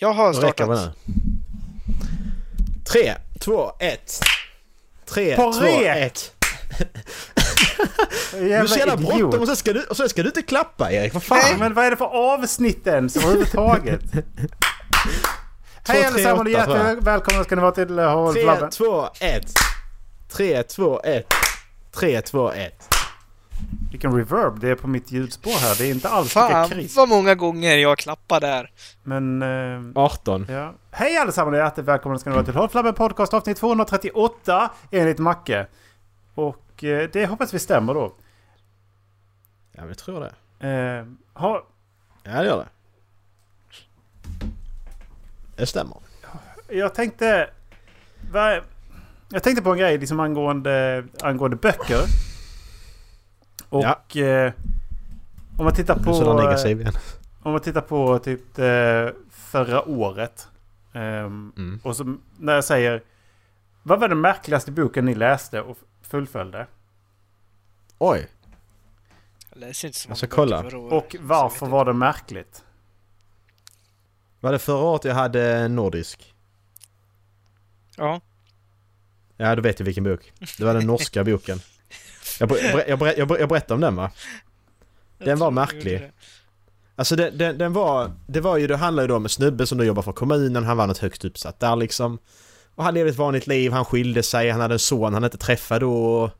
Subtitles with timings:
[0.00, 0.96] Jag har startat.
[2.84, 4.20] Tre, två, ett.
[5.04, 5.96] Tre, På två, rek!
[5.96, 6.32] ett.
[8.32, 10.92] Du är så jävla bråttom och sen, ska du, och sen ska du inte klappa
[10.92, 11.38] Erik, vad fan?
[11.42, 14.00] Nej, men vad är det för avsnitt ens överhuvudtaget?
[15.88, 18.70] Hej allesammans och hjärtligt välkomna ska ni vara till Håll Tre, Flabben.
[18.70, 19.52] två, ett.
[20.32, 21.26] Tre, två, ett.
[21.92, 22.94] Tre, två, ett.
[23.90, 25.74] Vilken reverb det är på mitt ljudspår här.
[25.78, 26.96] Det är inte alls lika Fan krisp.
[26.96, 28.70] vad många gånger jag klappar där.
[29.02, 29.42] Men...
[29.42, 30.46] eh, 18.
[30.48, 30.74] ja.
[30.90, 35.18] Hej allesammans och hjärtligt välkomna ska ni vara till Håll Flabben Podcast avsnitt 238 enligt
[35.18, 35.66] Macke.
[36.34, 38.14] Och eh, det hoppas vi stämmer då.
[39.72, 40.66] Ja jag tror det.
[40.68, 41.06] Eh,
[41.42, 41.66] ha,
[42.22, 42.68] Ja det gör det.
[45.56, 45.96] Det stämmer.
[46.68, 47.50] jag tänkte...
[49.30, 52.00] Jag tänkte på en grej liksom angående, angående böcker.
[53.68, 54.16] Och...
[54.16, 54.52] Eh,
[55.58, 56.10] om man tittar på...
[56.84, 56.88] eh.
[57.42, 60.48] Om man tittar på typ eh, förra året.
[60.92, 61.80] ehm, Mm.
[61.84, 63.02] Och så när jag säger...
[63.82, 66.66] Vad var den märkligaste boken ni läste och fullföljde?
[67.98, 68.28] Oj.
[69.50, 70.62] Jag läser inte så många kolla.
[70.62, 72.64] böcker förra året, Och varför var det märkligt?
[74.40, 76.34] Var det förra året jag hade nordisk?
[77.96, 78.20] Ja.
[79.36, 80.32] Ja du vet ju vilken bok.
[80.58, 81.60] Det var den norska boken.
[82.38, 84.10] Jag, ber- jag, ber- jag, ber- jag, ber- jag berättade om den va?
[85.18, 86.10] Den var märklig.
[86.96, 88.12] Alltså den, den, den var...
[88.26, 88.66] Det var ju...
[88.66, 90.64] Det handlade ju då om en snubbe som då jobbar för kommunen.
[90.64, 92.18] Han var något högst uppsatt där liksom.
[92.74, 93.72] Och han levde ett vanligt liv.
[93.72, 94.50] Han skilde sig.
[94.50, 96.30] Han hade en son han inte träffade då.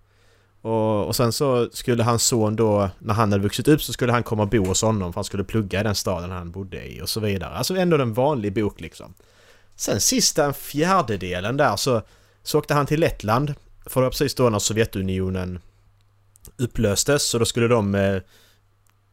[0.63, 4.13] Och, och, sen så skulle hans son då, när han hade vuxit upp så skulle
[4.13, 6.89] han komma och bo hos honom för han skulle plugga i den staden han bodde
[6.89, 7.55] i och så vidare.
[7.55, 9.15] Alltså ändå en vanlig bok liksom.
[9.77, 12.03] Sen sista en fjärdedelen där så,
[12.43, 13.55] så åkte han till Lettland.
[13.87, 15.59] För det var precis då när Sovjetunionen
[16.57, 18.23] upplöstes så då skulle de eh,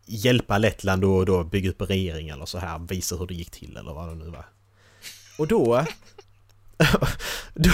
[0.06, 3.52] hjälpa Lettland och då bygga upp en regering eller så här, visa hur det gick
[3.52, 4.46] till eller vad det nu var.
[5.38, 5.86] Och då...
[7.54, 7.70] då,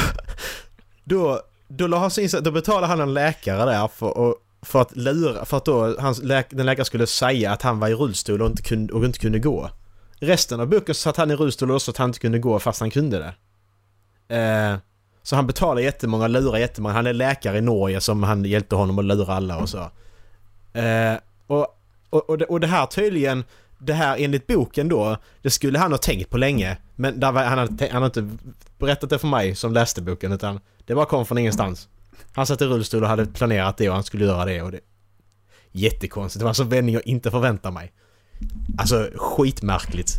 [1.04, 4.36] då, då, la han sig in, så- då betalade han en läkare där för, och,
[4.62, 7.88] för att lura, för att då hans läk, den läkaren skulle säga att han var
[7.88, 9.70] i rullstol och inte kunde, och inte kunde gå.
[10.20, 12.80] Resten av boken satt han i rullstol och så att han inte kunde gå fast
[12.80, 13.34] han kunde det.
[14.36, 14.78] Eh,
[15.24, 16.96] så han betalar jättemånga, lurar jättemånga.
[16.96, 19.92] Han är läkare i Norge som han hjälpte honom att lura alla och så.
[20.80, 21.16] Eh,
[21.48, 21.68] och,
[22.10, 23.44] och, och, det, och det här tydligen,
[23.80, 26.78] det här enligt boken då, det skulle han ha tänkt på länge.
[26.96, 28.30] Men där var, han, hade, han har inte
[28.78, 31.90] berättat det för mig som läste boken utan det bara kom från ingenstans.
[32.34, 34.80] Han satt i rullstol och hade planerat det och han skulle göra det och det...
[35.72, 36.40] Jättekonstigt.
[36.40, 37.92] Det var en sån vändning jag inte förväntade mig.
[38.78, 40.12] Alltså skitmärkligt.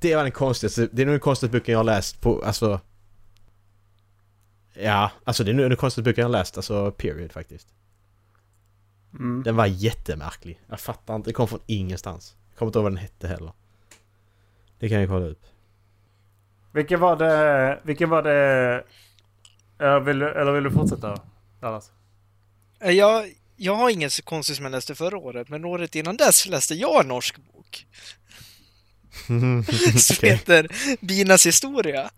[0.00, 2.80] Det var den konstigaste, det är nog den konstigaste boken jag har läst på, alltså...
[4.82, 7.68] Ja, alltså det är nog den konstigaste boken jag läst, alltså period faktiskt.
[9.14, 9.42] Mm.
[9.42, 10.60] Den var jättemärklig.
[10.68, 12.36] Jag fattar inte, det kom från ingenstans.
[12.50, 13.52] Jag kommer inte ihåg vad den hette heller.
[14.78, 15.42] Det kan jag kolla upp.
[16.72, 17.80] Vilken var det...
[17.82, 18.84] Vilken var det...
[19.78, 21.20] Eller vill, du- eller vill du fortsätta?
[21.60, 21.92] Dallas?
[22.80, 23.24] Eh, Jag,
[23.56, 26.74] jag har ingen så konstigt som jag läste förra året, men året innan dess läste
[26.74, 27.86] jag en norsk bok
[29.98, 30.68] som heter
[31.06, 32.10] Binas historia.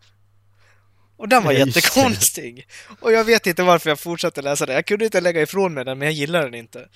[1.22, 1.81] Och den var Ja, just det.
[1.81, 2.69] jättekonstig.
[3.00, 4.75] Och jag vet inte varför jag fortsatte läsa den.
[4.75, 6.88] Jag kunde inte lägga ifrån mig den, men jag gillar den inte.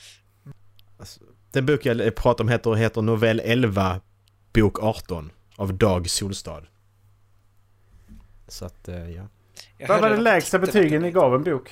[0.98, 1.20] Alltså,
[1.53, 4.00] den bok jag pratar om heter, heter Novell 11,
[4.53, 6.62] bok 18 av Dag Solstad.
[8.48, 9.22] Så att, eh, ja.
[9.88, 11.70] Vad var det lägsta betygen ni gav en bok?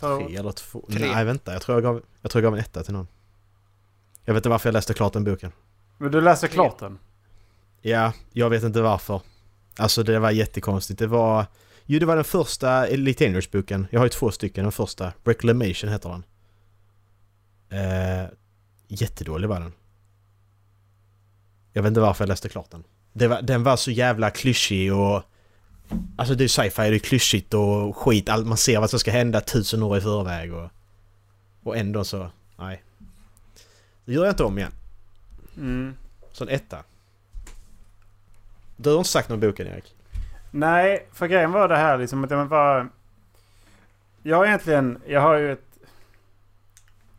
[0.00, 0.86] Tre eller två?
[0.92, 1.12] Tre.
[1.12, 3.08] Nej vänta, jag tror jag gav, jag tror jag gav en etta till någon.
[4.24, 5.52] Jag vet inte varför jag läste klart den boken.
[5.98, 6.98] Men du läste klart den?
[7.80, 9.20] Ja, jag vet inte varför.
[9.76, 10.98] Alltså det var jättekonstigt.
[10.98, 11.46] Det var...
[11.86, 13.86] Jo, det var den första Elite Dangerous-boken.
[13.90, 14.64] Jag har ju två stycken.
[14.64, 16.24] Den första, Reclamation heter den.
[17.80, 18.28] Eh,
[18.88, 19.72] jättedålig var den.
[21.72, 22.84] Jag vet inte varför jag läste klart den.
[23.30, 25.22] Var, den var så jävla klyschig och...
[26.16, 28.28] Alltså det är sci-fi, det är klyschigt och skit.
[28.28, 30.70] Allt, man ser vad som ska hända tusen år i förväg och...
[31.62, 32.30] Och ändå så...
[32.56, 32.82] Nej.
[34.04, 34.72] Det gör jag inte om igen.
[35.56, 35.94] Mm.
[36.32, 36.84] Så en etta.
[38.82, 39.94] Du har inte sagt någon boken Erik?
[40.50, 42.88] Nej, för grejen var det här liksom att den var...
[44.22, 45.00] Jag har egentligen...
[45.06, 45.78] Jag har ju ett...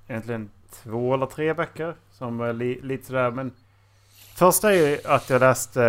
[0.07, 3.51] Egentligen två eller tre böcker som är li, lite sådär men...
[4.35, 5.81] Första är ju att jag läste...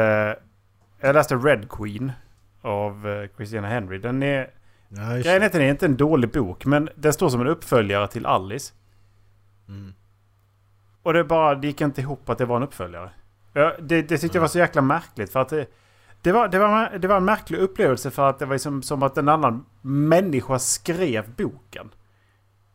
[1.00, 2.12] Jag läste Red Queen
[2.62, 3.98] av eh, Christina Henry.
[3.98, 4.50] Den är...
[4.88, 7.46] Ja, Grejen är att den är inte en dålig bok men den står som en
[7.46, 8.72] uppföljare till Alice.
[9.68, 9.94] mm.
[11.02, 13.10] Och det bara det gick inte ihop att det var en uppföljare.
[13.56, 15.66] Ja, det, det tyckte jag var så jäkla märkligt för att det,
[16.22, 19.02] det, var, det, var, det var en märklig upplevelse för att det var som, som
[19.02, 21.90] att en annan människa skrev boken.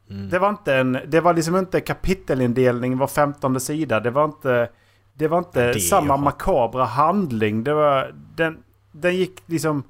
[0.09, 0.29] Mm.
[0.29, 3.99] Det var inte en, det var liksom inte kapitelindelning var femtonde sida.
[3.99, 4.69] Det var inte
[5.13, 7.63] det var inte Det samma ju- makabra handling.
[7.63, 8.15] Det var...
[8.35, 9.83] Den, den gick liksom...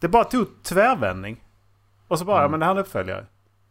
[0.00, 1.44] Det bara tog tvärvändning.
[2.08, 2.50] Och så bara, Mm.
[2.50, 3.26] men det här är en uppföljare.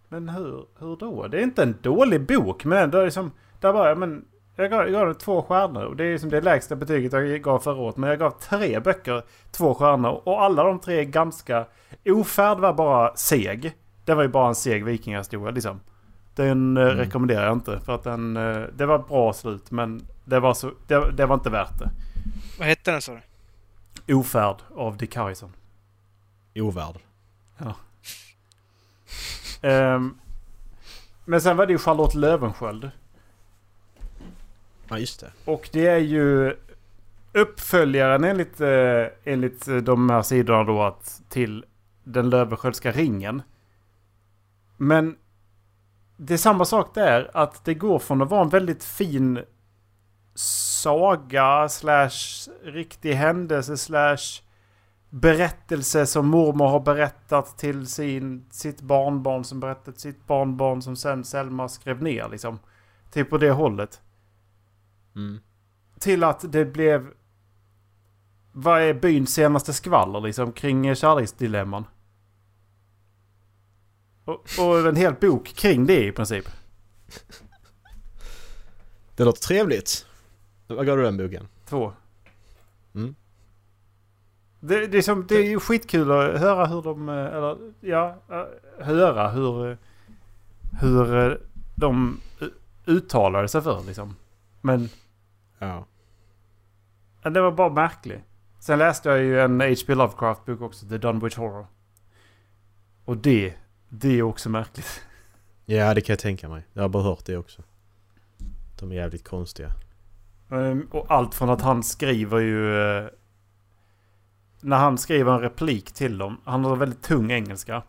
[0.10, 1.28] Men hur, hur då?
[1.28, 3.32] Det är inte en dålig bok, men ändå liksom...
[3.60, 4.26] Där bara, ja, men...
[4.56, 7.42] Jag gav, jag gav den två stjärnor och det är liksom det lägsta betyget jag
[7.42, 7.98] gav förra året.
[7.98, 11.66] Men jag gav tre böcker två stjärnor och alla de tre är ganska...
[12.06, 13.74] Ofärd var bara seg.
[14.06, 15.80] Det var ju bara en seg vikingahistoria liksom.
[16.36, 16.98] Den eh, Mm.
[16.98, 18.38] rekommenderar jag inte för att den...
[18.38, 21.90] eh, det var bra slut men det var, så, det, det var inte värt det.
[22.60, 23.20] Vad hette den sa
[24.06, 24.14] du?
[24.16, 25.52] Ofärd av Dick Harrison.
[26.56, 26.96] Ovärd.
[29.62, 30.18] Ehm,
[31.26, 32.92] men sen var det ju Charlotte Löwensköld.
[34.90, 35.32] Ja, just det.
[35.46, 36.56] Och det är ju
[37.34, 41.66] uppföljaren enligt, eh, enligt eh, de här sidorna då att till
[42.04, 43.42] den Löwensköldska ringen.
[44.78, 45.16] Men
[46.18, 47.32] det är samma sak där.
[47.34, 49.40] Att det går från att vara en väldigt fin
[50.36, 54.42] saga slash riktig händelse slash
[55.10, 60.96] berättelse som mormor har berättat till sin, sitt barnbarn som berättat till sitt barnbarn som
[60.96, 62.60] sen Selma skrev ner liksom.
[63.12, 64.02] Typ på det hållet.
[65.16, 65.40] Mm.
[66.00, 67.14] Till att det blev...
[68.52, 71.86] Vad är byns senaste skvaller liksom kring kärleksdilemman?
[74.26, 76.46] Och, och en hel bok kring det i princip.
[79.16, 80.06] Det låter trevligt.
[80.68, 81.48] Vad gav du den boken?
[81.66, 81.94] Två.
[82.96, 83.16] Mm.
[84.60, 87.10] Det, det, är som, det är ju skitkul att höra hur de...
[87.10, 89.78] eh, Eller ja, eh, höra hur...
[90.82, 91.38] Hur eh,
[91.76, 92.20] de
[92.86, 94.16] uttalade sig för liksom.
[94.62, 94.90] Men
[95.68, 95.86] Ja.
[97.24, 98.22] Ja, Det var bara märkligt.
[98.60, 99.96] Sen läste jag ju en H.P.
[99.96, 101.68] Lovecraft-bok också, The Dunwich Horror.
[103.06, 103.54] Och det,
[103.90, 105.02] det är också märkligt.
[105.66, 106.64] Ja, det kan jag tänka mig.
[106.74, 107.62] Jag har bara hört det också.
[108.80, 109.72] De är jävligt konstiga.
[110.52, 112.82] Ehm, och allt från att han skriver ju...
[112.98, 113.08] eh,
[114.62, 116.38] När han skriver en replik till dem.
[116.46, 117.84] Han har väldigt tung engelska.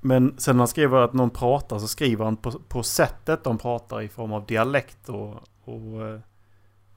[0.00, 3.58] Men sen när han skriver att någon pratar så skriver han på, på sättet de
[3.58, 5.34] pratar i form av dialekt och...
[5.64, 6.20] Och, eh,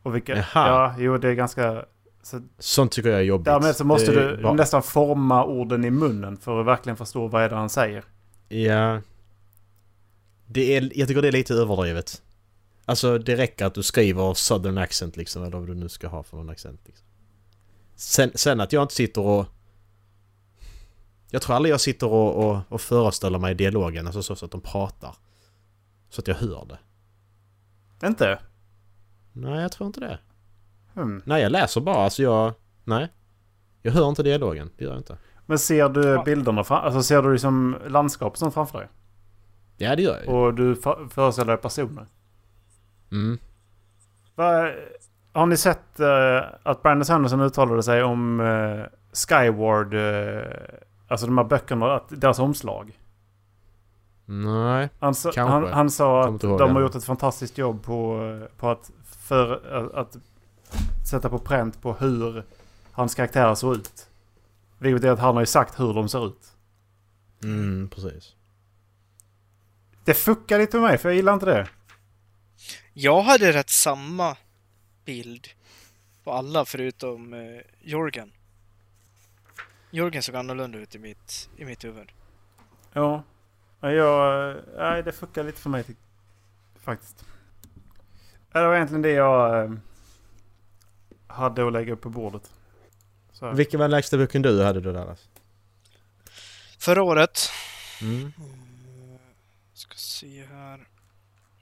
[0.04, 0.36] och vilka...
[0.36, 0.46] Jaha.
[0.54, 1.86] Ja, jo det är ganska...
[2.24, 3.46] Så Sånt tycker jag är jobbigt.
[3.46, 7.44] därmed så måste Det du nästan forma orden i munnen för att verkligen förstå vad
[7.44, 8.04] är det han säger.
[8.50, 9.02] Ja.
[10.46, 12.22] Det är, jag tycker det är lite överdrivet.
[12.86, 16.24] Alltså det räcker att du skriver southern accent liksom, eller vad du nu ska ha
[16.24, 16.82] för någon accent.
[16.86, 17.06] Liksom.
[17.96, 19.46] Sen, sen att jag inte sitter och...
[21.30, 24.52] Jag tror aldrig jag sitter och, och, och föreställer mig dialogen, alltså så, så att
[24.52, 25.16] de pratar.
[26.10, 28.08] Så att jag hör det.
[28.08, 28.40] Inte?
[29.34, 30.20] Nej, jag tror inte det.
[30.94, 31.22] Hmm.
[31.26, 32.54] Nej, jag läser bara, alltså jag...
[32.84, 33.10] Nej.
[33.82, 35.18] Jag hör inte dialogen, det gör jag inte.
[35.46, 38.88] Men ser du bilderna fram, alltså ser du liksom landskap som framför dig?
[39.78, 40.36] Ja, det gör jag.
[40.36, 42.06] Och du för, föreställer dig personer?
[43.12, 43.38] Mm.
[44.36, 44.72] Va,
[45.34, 50.44] har ni sett eh, att Brandon Sanderson uttalade sig om eh, Skyward, eh,
[51.08, 53.00] alltså de här böckerna, att deras omslag?
[54.26, 54.90] Nej.
[55.00, 55.52] Han, sa- Kanske.
[55.54, 58.20] han, han sa att de har gjort ett fantastiskt jobb på,
[58.58, 58.92] på att,
[59.24, 60.18] för, att
[61.10, 62.44] sätta på pränt på hur
[62.92, 64.10] hans karaktärer såg ut.
[64.78, 66.54] Vilket är att han har ju sagt hur de ser ut.
[67.44, 68.36] Mm, precis.
[70.04, 71.68] Det fuckar lite med mig för jag gillar inte det.
[72.94, 74.38] Jag hade rätt samma
[75.06, 75.48] bild
[76.24, 78.32] på alla förutom eh, Jorgen.
[79.92, 82.12] Jorgen såg annorlunda ut i mitt, i mitt huvud.
[82.94, 83.24] Ja.
[83.80, 85.86] Ja, Jag, nej, det fuckar lite för mig
[86.80, 87.26] faktiskt.
[88.54, 89.72] Ja, Det var egentligen det jag eh,
[91.28, 92.54] hade att lägga upp på bordet.
[93.32, 93.52] Så.
[93.52, 95.30] Vilken var den lägsta boken du hade då Dallas?
[96.78, 97.40] Förra året...
[98.02, 98.34] Mm.
[98.38, 99.20] Mm,
[99.74, 100.88] ska se här.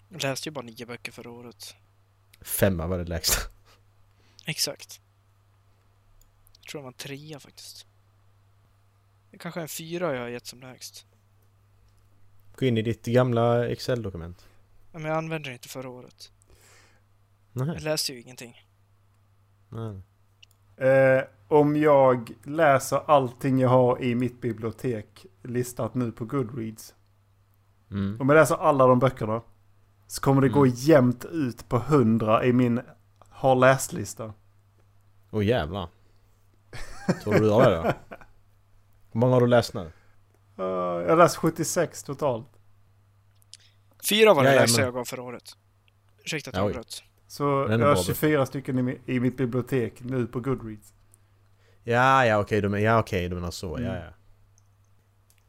[0.10, 1.76] Jag läste ju bara nio böcker förra året.
[2.42, 3.42] Femma var det lägsta.
[4.46, 5.02] Exakt.
[6.62, 7.86] Jag tror det var en trea faktiskt.
[9.32, 11.06] Det kanske är en fyra jag har gett som lägst.
[12.56, 14.46] Gå in i ditt gamla Excel-dokument.
[14.92, 16.32] Ja, Men jag använde det inte förra året.
[17.53, 17.67] Nej.
[17.67, 18.55] Jag läste ju ingenting.
[19.70, 20.01] Nej.
[20.89, 26.96] Eh, om jag läser allting jag har i mitt bibliotek listat nu på Goodreads.
[27.91, 28.17] Mm.
[28.22, 29.41] Om jag läser alla de böckerna.
[30.08, 30.74] Så kommer det gå Mm.
[30.77, 32.81] jämnt ut på 100 i min
[33.29, 34.34] har läst-lista.
[35.31, 35.89] Åh jävlar.
[37.24, 37.84] Tror du har det då?
[39.12, 39.81] Hur många har du läst nu?
[40.58, 42.48] Eh, jag har läst 76 totalt.
[44.10, 45.58] Fyra var det lägsta jag gav förra året.
[46.24, 47.03] Ursäkta att jag avbröt.
[47.32, 47.96] Så jag har bra.
[47.96, 50.94] 24 stycken i, i mitt bibliotek nu på Goodreads.
[51.84, 53.68] Ja, ja okej, men, ja, okej, du menar så.
[53.68, 53.96] Ja, Mm.
[53.96, 54.10] ja.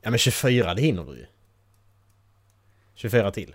[0.03, 1.27] Ja men 24, det hinner du ju.
[2.95, 3.55] 24 till.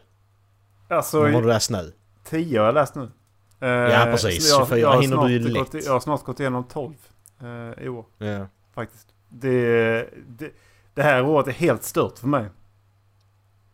[0.87, 1.93] Alltså många har du läst nu?
[2.23, 3.11] 10 har jag läst nu.
[3.59, 4.49] Eh, Ja, precis.
[4.49, 5.71] så 24 jag, hinner du ju lätt.
[5.71, 6.93] gått, jag har snart gått igenom 12
[7.41, 8.47] eh, i år Ja.
[8.73, 9.07] faktiskt.
[9.29, 10.51] Det, det,
[10.93, 12.49] det här året är helt stört för mig.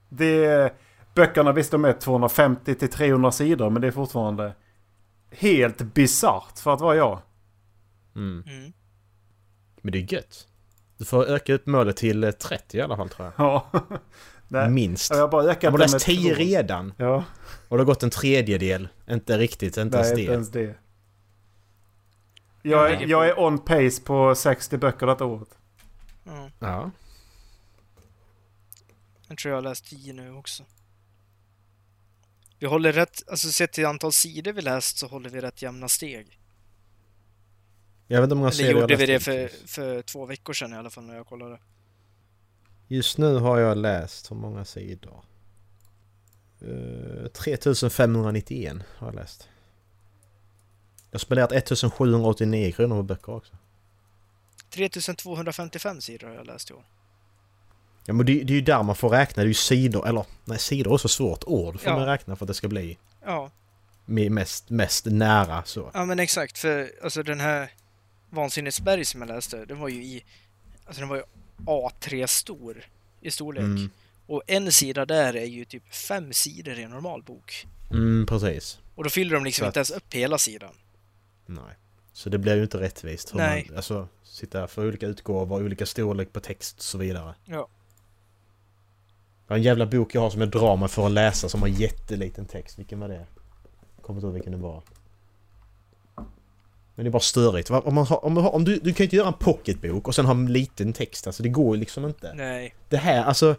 [0.10, 0.74] Det,
[1.14, 4.56] böckerna visst de är 250 till 300 sidor men det är fortfarande
[5.32, 7.22] helt bisarrt för att vara jag.
[8.16, 8.44] Mm.
[8.48, 8.74] Mm.
[9.82, 10.48] Men det är gött.
[10.98, 13.46] Du får öka upp målet till eh, 30 i alla fall tror jag.
[13.48, 13.70] Ja.
[14.48, 15.12] Nej, Minst.
[15.14, 16.40] jag har bara Jag ökat har det läst med 10 två.
[16.42, 16.94] redan.
[16.98, 17.24] Ja,
[17.68, 18.88] Och det har gått en tredjedel.
[19.10, 20.22] Inte riktigt, inte ens nej det.
[20.22, 20.62] inte ens det.
[22.62, 25.58] Jag Jag, är- jag är on pace på 60 böcker detta året.
[26.24, 26.50] Ja.
[26.60, 26.92] Ja.
[29.28, 30.64] Jag tror jag har läst 10 nu också.
[32.64, 35.88] Vi håller rätt, alltså sett till antal sidor vi läst så håller vi rätt jämna
[35.88, 36.40] steg.
[38.08, 40.90] Jag vet inte många Eller gjorde vi det för, för två veckor sedan i alla
[40.90, 41.60] fall när jag kollade.
[42.88, 45.24] Just nu har jag läst hur många sidor?
[46.62, 49.50] Uh, 3591 har jag läst.
[51.12, 53.58] Jag har spenderat 1789 kronor på böcker också.
[54.70, 56.86] 3255 sidor har jag läst i år.
[58.06, 60.26] Ja men det, det är ju där man får räkna, det är ju sidor, eller
[60.46, 61.98] nej sidor är så svårt, ord får Ja.
[61.98, 63.52] man räkna för att det ska bli Ja,
[64.06, 65.92] me- mest, mest nära så.
[65.94, 67.72] ja men exakt för alltså den här
[68.30, 70.24] Vansinnesberg som jag läste, den var ju i,
[70.86, 71.24] alltså den var ju
[71.66, 72.84] A3 stor
[73.22, 73.64] i storlek.
[73.64, 73.90] Mm,
[74.28, 77.68] Och en sida där är ju typ fem sidor i en normal bok.
[77.92, 78.80] mm precis.
[78.96, 80.74] Och då fyller de liksom Så inte att- ens upp hela sidan.
[81.46, 81.76] Nej.
[82.14, 83.34] Så det blir ju inte rättvist.
[83.34, 83.66] Hur Nej.
[83.70, 87.36] Man, alltså, sitta för olika utgåvor, olika storlek på text och så vidare.
[87.46, 87.68] Ja.
[89.48, 91.62] Det var en jävla bok jag har som jag drar mig för att läsa som
[91.62, 92.80] har jätteliten text.
[92.80, 93.26] Vilken var det?
[94.02, 94.84] Kommer inte ihåg vilken det var.
[96.96, 97.70] Men det är bara störigt.
[97.70, 100.08] Om, man har, om, man har, om du, du kan ju inte göra en pocketbok
[100.08, 101.28] och sen ha en liten text.
[101.28, 102.34] Alltså det går ju liksom inte.
[102.34, 102.76] Nej.
[102.90, 103.56] Det här, alltså...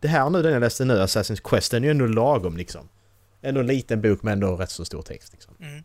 [0.00, 2.88] Det här nu, den jag läste nu, Assassin's Quest, den är ju ändå lagom liksom.
[3.42, 5.54] Ändå en liten bok med ändå rätt så stor text liksom.
[5.60, 5.84] Mm.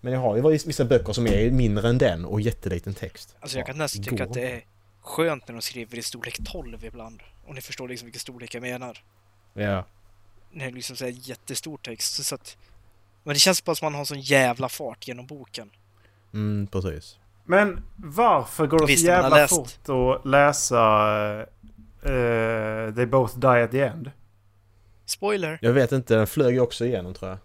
[0.00, 3.36] Men jag har ju vissa böcker som är mindre än den och jätteliten text.
[3.40, 4.64] Alltså jag kan nästan tycka att det är
[5.00, 7.20] skönt när de skriver i storlek 12 ibland.
[7.46, 9.04] Om ni förstår liksom vilken storlek jag menar.
[9.54, 9.84] Ja.
[10.52, 12.24] Det liksom så här jättestor text.
[12.24, 12.56] Så att,
[13.22, 15.70] men det känns bara som att man har sån jävla fart genom boken.
[16.32, 17.18] Mm, precis.
[17.44, 19.54] Men varför går det Visst, så jävla läst.
[19.54, 20.76] fort att läsa
[22.06, 24.10] uh, They both die at the end?
[25.06, 25.58] Spoiler!
[25.62, 27.38] Jag vet inte, den flög ju också igenom tror jag.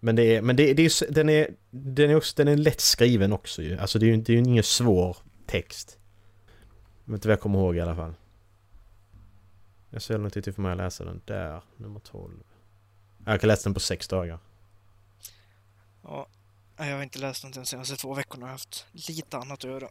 [0.00, 2.80] Men det är, men det, det är den är, den är också, den är lätt
[2.80, 3.78] skriven också ju.
[3.78, 5.98] Alltså det är ju det är ju ingen svår text.
[7.04, 8.14] Vet inte vad jag kommer ihåg i alla fall.
[9.90, 11.20] Jag ser nog till för mig att läsa den.
[11.24, 12.32] Där, nummer 12.
[13.26, 14.38] Jag kan läsa den på sex dagar.
[16.02, 16.26] Ja,
[16.76, 18.40] jag har inte läst något de senaste två veckorna.
[18.42, 19.88] Jag har haft lite annat att göra.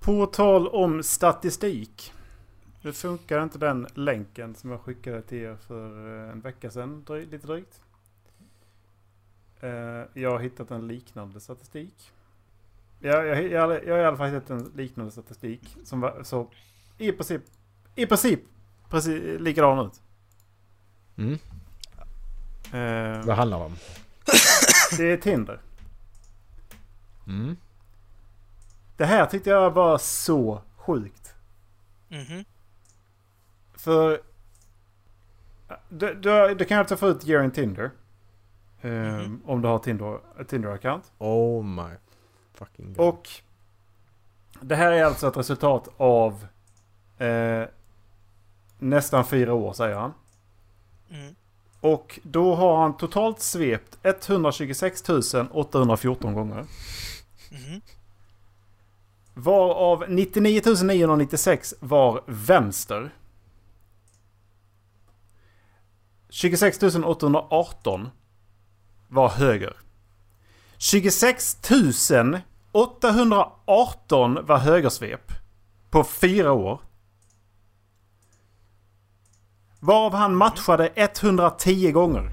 [0.00, 2.12] På tal om statistik.
[2.82, 7.04] Det funkar inte den länken som jag skickade till er för eh, en vecka sedan,
[7.06, 7.80] dry- lite drygt.
[9.60, 9.70] Eh,
[10.22, 12.12] Jag har hittat en liknande statistik.
[13.02, 16.50] Jag, jag, jag, jag har i alla fall hittat en liknande statistik som var så
[16.98, 17.42] i princip,
[17.94, 18.40] i princip
[18.88, 20.02] precis likadan ut.
[21.16, 21.32] Mm.
[22.72, 23.76] Eh, Vad handlar det om?
[24.98, 25.60] Det är Tinder.
[27.26, 27.56] Mm.
[28.96, 31.34] Det här tyckte jag var så sjukt.
[32.08, 32.44] Mhm.
[33.74, 34.20] För
[35.88, 37.90] du, du, du kan alltså få ut year in Tinder.
[38.80, 39.42] eh, Mhm.
[39.46, 41.02] Om du har Tinder, Tinder-account.
[41.18, 41.90] Oh my
[42.64, 43.06] fucking god.
[43.06, 43.28] Och
[44.60, 46.46] det här är alltså ett resultat av
[47.18, 47.64] eh,
[48.78, 50.12] nästan fyra år säger han.
[51.10, 51.34] Mm.
[51.80, 55.02] Och då har han totalt svept 126
[55.50, 56.66] 814 gånger.
[57.50, 57.80] Mhm.
[59.34, 63.10] Varav 99 996 var vänster.
[66.28, 68.08] 26 818
[69.08, 69.76] var höger.
[70.78, 71.54] 26
[72.72, 75.32] 818 var högersvep.
[75.90, 76.80] På fyra år.
[79.80, 82.30] Varav han matchade 110 gånger.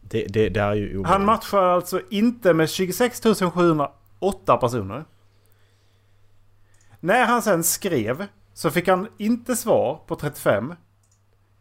[0.00, 1.06] Det, det, det är ju omöjligt.
[1.06, 3.22] Han matchar alltså inte med 26
[3.54, 5.04] 708 personer.
[7.00, 10.74] När han sen skrev så fick han inte svar på 35.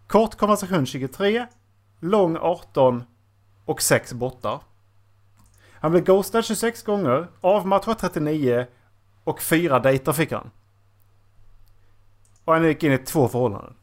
[0.07, 1.47] Kort konversation 23.
[1.99, 3.03] Lång 18.
[3.65, 4.59] Och 6 bottar.
[5.81, 7.27] Han blev ghostad 26 gånger.
[7.41, 8.67] Avmatchad 39.
[9.23, 10.51] Och 4 dejter fick han.
[12.45, 13.73] Och han gick in i två förhållanden.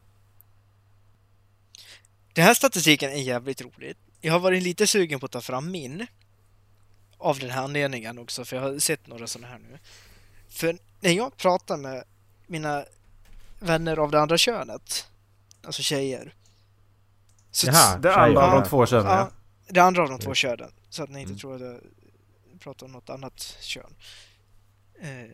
[2.32, 3.96] Den här statistiken är jävligt rolig.
[4.20, 6.06] Jag har varit lite sugen på att ta fram min.
[7.18, 9.78] Av den här anledningen också, för jag har sett några sådana här nu.
[10.48, 12.04] För när jag pratar med
[12.46, 12.84] mina
[13.60, 15.08] vänner av det andra könet,
[15.66, 16.34] alltså tjejer,
[17.50, 17.98] Så Jaha.
[17.98, 18.60] Det andra av Ja.
[18.60, 19.30] de två könen, ja.
[19.68, 20.72] Det andra av de två könen.
[20.90, 21.38] Så att ni inte Mm.
[21.40, 21.80] tror att jag
[22.60, 23.94] pratar om något annat kön.
[25.00, 25.30] Eh,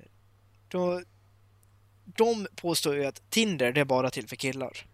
[0.68, 1.02] då,
[2.04, 4.86] de påstår ju att Tinder det är bara till för killar.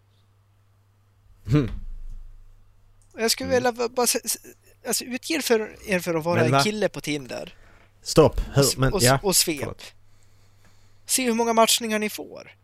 [3.13, 3.75] Och Jag skulle Mm.
[3.75, 4.07] vilja bara-
[4.87, 7.55] alltså, utge för, er för att vara en kille på Tinder
[8.03, 8.41] Stopp!
[8.55, 8.79] Hur?
[8.81, 9.19] Men och, ja.
[9.23, 9.59] och svep.
[9.61, 9.95] förlåt.
[11.07, 12.57] Se hur många matchningar ni får.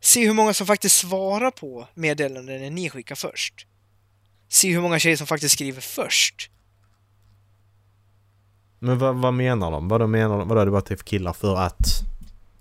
[0.00, 3.66] Se hur många som faktiskt svarar på meddelanden ni skickar först.
[4.52, 6.50] Se hur många tjejer som faktiskt skriver först.
[8.78, 9.88] Men vad, vad menar de?
[9.88, 10.48] Vad menar de?
[10.48, 11.78] Vadå, det bara till för killar för att...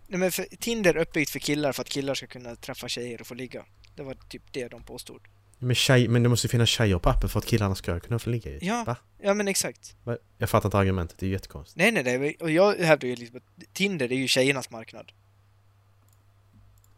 [0.08, 3.22] Nej, men för, Tinder är uppbyggt för killar för att killar ska kunna träffa tjejer
[3.22, 3.65] och få ligga.
[3.96, 5.22] Det var typ det de påstod.
[5.60, 8.19] Men, tjej, men det måste ju finnas tjejer på appen för att killarna ska kunna
[8.19, 8.60] få ligga i.
[8.62, 8.84] Ja.
[8.88, 8.96] Va?
[9.22, 9.96] Ja, men exakt.
[10.38, 11.77] Jag fattar inte argumentet, det är jättekonstigt.
[11.77, 12.38] Nej, nej, nej.
[12.39, 15.12] Och jag hävdar ju liksom att Tinder är ju tjejernas marknad.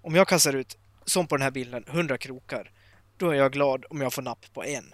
[0.02, 2.72] Om jag kastar ut, som på den här bilden, 100 krokar,
[3.22, 4.94] då är jag glad om jag får napp på en.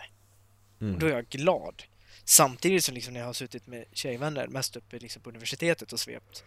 [0.82, 1.00] Mm.
[1.00, 1.84] Då är jag glad.
[2.24, 6.00] Samtidigt som liksom när jag har suttit med tjejvänner, mest uppe liksom på universitetet och
[6.00, 6.44] svept.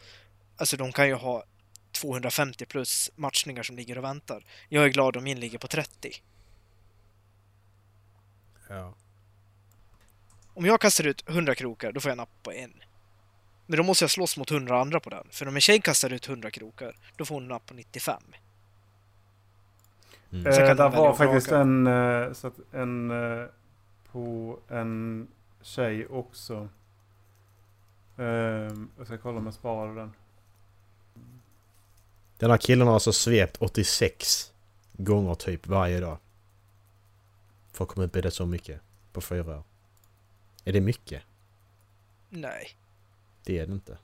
[0.57, 1.45] Alltså de kan ju ha
[1.93, 4.45] 250 plus matchningar som ligger och väntar.
[4.69, 6.13] Jag är glad om min ligger på 30.
[8.69, 8.95] Ja.
[10.55, 12.83] Om jag kastar ut 100 krokar, då får jag napp på en.
[13.67, 15.27] Men då måste jag slåss mot 100 andra på den.
[15.31, 18.23] För om en tjej kastar ut 100 krokar, då får hon napp på 95.
[20.33, 20.47] Mm.
[20.47, 23.47] Eh, där var faktiskt en, eh, så en eh,
[24.13, 25.29] på en
[25.63, 26.69] tjej också.
[28.17, 30.13] Ehm, jag ska kolla om jag sparade den.
[32.39, 34.53] Den här killen har alltså svept 86
[34.93, 36.19] gånger typ varje dag.
[37.73, 38.81] För att komma upp i det så mycket
[39.13, 39.63] på fyra år.
[40.65, 41.23] Är det mycket?
[42.29, 42.69] Nej.
[43.45, 43.99] Det är det inte.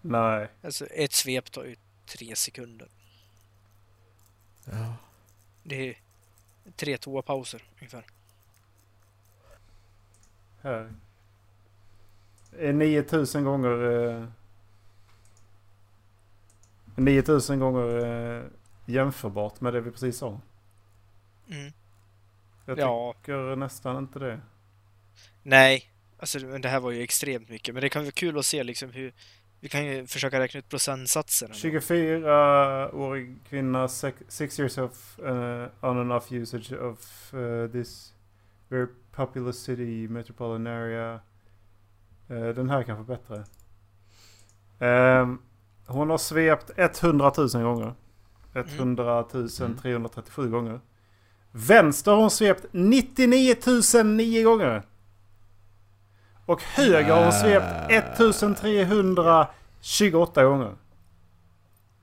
[0.00, 0.48] Nej.
[0.62, 2.88] Alltså ett svep tar ju tre sekunder.
[4.64, 4.94] Ja.
[5.68, 5.96] Det är
[6.76, 8.04] tre toapauser ungefär.
[10.62, 10.92] Här.
[12.58, 13.82] Är 9000 gånger...
[14.10, 14.26] Eh,
[16.96, 18.06] 9000 gånger
[18.38, 18.44] eh,
[18.86, 20.40] jämförbart med det vi precis sa.
[21.50, 21.72] Mm.
[22.66, 23.14] Jag Ja.
[23.18, 24.40] tycker nästan inte det.
[25.42, 27.74] Nej, alltså det här var ju extremt mycket.
[27.74, 29.12] Men det kan vara kul att se liksom hur...
[29.60, 31.54] Vi kan ju försöka räkna ut procentsatserna.
[31.54, 38.14] 24-årig kvinna, 6 years of uh, on and off usage of uh, this
[38.68, 41.20] very populous city, metropolitan area.
[42.30, 43.44] Uh, den här kanske bättre.
[44.78, 45.38] Ehm,
[45.86, 47.94] hon har svept 100 000 gånger.
[48.54, 49.22] 100
[49.82, 50.80] 337 gånger.
[51.52, 53.54] Vänster har hon svept 99
[54.04, 54.82] 009 gånger.
[56.48, 60.76] Och höger har hon svept 1328 gånger.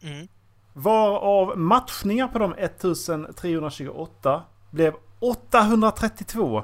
[0.01, 0.27] Mm.
[0.73, 6.63] Varav matchningar på de 1328 blev 832.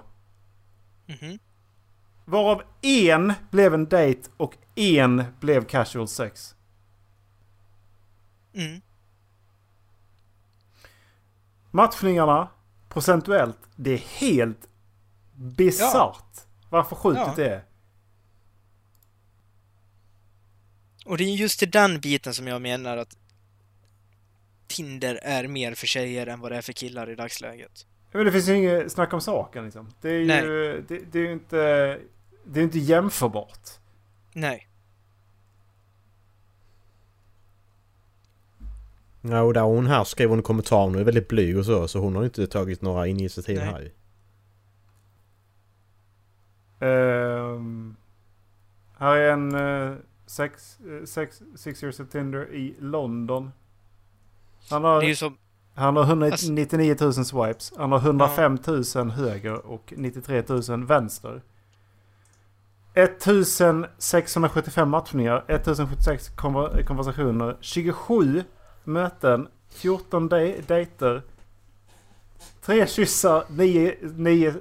[1.06, 1.39] Mhm.
[2.26, 6.56] Varav en blev en date och en blev casual sex.
[8.54, 8.82] Mm.
[11.72, 12.48] Matchningarna
[12.89, 14.70] procentuellt, det är helt
[15.34, 16.41] bisarrt.
[16.70, 17.34] Varför skjutet Ja.
[17.36, 17.63] det är.
[21.06, 23.18] Och det är just till den biten som jag menar att
[24.68, 27.86] Tinder är mer för tjejer än vad det är för killar i dagsläget.
[28.12, 29.90] Men det finns ju inget snack om saken liksom.
[30.02, 30.42] Det är ju Nej.
[30.88, 31.58] det, det är ju inte,
[32.44, 33.70] det är inte jämförbart.
[34.34, 34.68] Nej.
[39.22, 41.88] Ja, och där hon här skrev hon en kommentar, hon är väldigt blyg och så,
[41.88, 43.66] så hon har inte tagit några initiativ Nej.
[43.66, 43.92] här ju.
[46.82, 47.96] Ehm,
[48.98, 49.98] här är en uh,
[50.36, 53.52] sex, eh, sex, six years of Tinder i London.
[54.70, 55.38] Han har, som...
[55.76, 57.74] han har Alltså- 199 000 swipes.
[57.78, 58.58] Han har 105
[58.96, 61.41] 000 höger och 93 000 vänster.
[62.94, 68.44] 1675 matchningar, 1076 konver- konversationer, 27
[68.84, 71.22] möten, 14 de- dejter,
[72.62, 74.54] 3 kyssar, 9, 9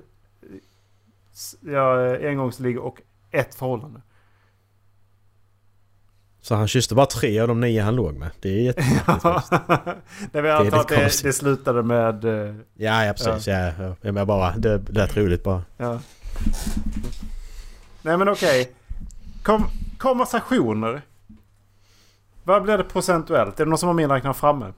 [1.60, 4.00] ja, engångsligg och ett förhållande.
[6.42, 8.30] Så han kysste bara tre av de nio han låg med.
[8.40, 9.52] Det är jättemärkligt faktiskt.
[10.32, 12.24] Nej, men jag antar att det, det slutade med...
[12.24, 13.46] eh, Ja, ja precis.
[13.46, 13.72] Ja.
[13.78, 15.62] Ja, jag bara, det lät roligt bara.
[15.76, 16.00] Ja.
[18.02, 18.72] Nej men okej.
[19.42, 19.66] Kom,
[19.98, 21.02] konversationer.
[22.44, 23.60] Vad blir det procentuellt?
[23.60, 24.72] Är det någon som har min räknare framme?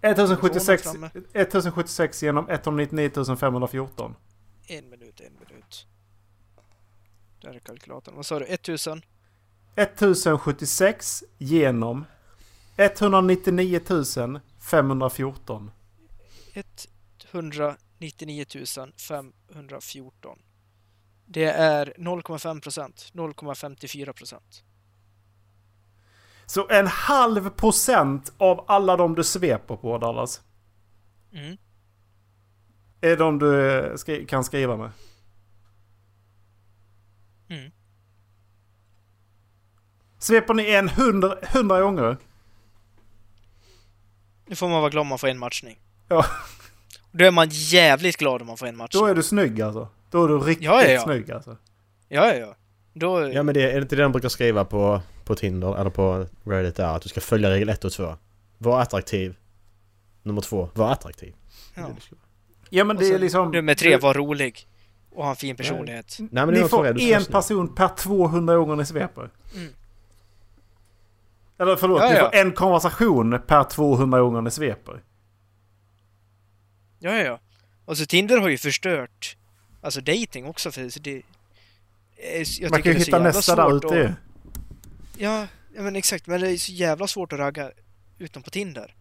[0.00, 1.10] 1076, framme.
[1.34, 4.14] 1076 genom 199 514.
[4.66, 5.86] En minut, en minut.
[7.42, 8.16] Där är kalkylatorn.
[8.16, 8.44] Vad sa du?
[8.44, 9.02] 1000?
[9.76, 12.04] 1076 genom
[12.76, 13.80] 199
[14.60, 15.70] 514.
[17.98, 18.44] 99
[19.08, 20.38] 514.
[21.26, 23.10] Det är 0,5 procent.
[23.14, 24.64] 0,54 procent.
[26.46, 30.42] Så en halv procent av alla de du sveper på Dallas
[31.32, 31.56] Mm.
[33.00, 34.90] är de du skri- kan skriva med.
[37.48, 37.70] Mm.
[40.18, 42.16] Sveper ni en hundra, hundra gånger?
[44.46, 45.78] Nu får man vara glad om man får en matchning.
[46.08, 46.24] Ja.
[47.12, 49.02] Då är man jävligt glad om man får en matchning.
[49.02, 49.88] Då är du snygg alltså.
[50.10, 51.00] Då är du riktigt Ja, ja, ja.
[51.00, 51.56] snygg alltså.
[52.08, 52.56] Ja, ja, ja.
[52.92, 53.32] Då...
[53.32, 56.26] Ja men det, är det inte det de brukar skriva på, på Tinder eller på
[56.44, 56.96] Reddit där?
[56.96, 58.16] Att du ska följa regel 1 och 2.
[58.58, 59.36] Var attraktiv.
[60.22, 60.70] Nummer 2.
[60.74, 61.34] Var attraktiv.
[61.74, 61.88] Är ja.
[62.70, 63.50] Ja men det är sen liksom...
[63.50, 64.68] Nummer tre, var rolig.
[65.10, 66.16] Och ha en fin personlighet.
[66.18, 69.30] Nej men Ni är får får en person per 200 gånger ni sveper.
[69.54, 69.72] Mm.
[71.58, 72.30] Eller förlåt, Ja, ja.
[72.30, 75.02] får en konversation per 200 gånger ni sveper.
[76.98, 77.40] Ja, ja, ja.
[77.84, 79.36] Och så Tinder har ju förstört
[79.82, 81.16] alltså dating också för så det...
[82.16, 84.14] är- Jag Man kan ju hitta nästa där ute.
[85.16, 86.26] Ja, ja, men exakt.
[86.26, 87.70] Men det är så jävla svårt att ragga
[88.18, 88.94] utom på Tinder.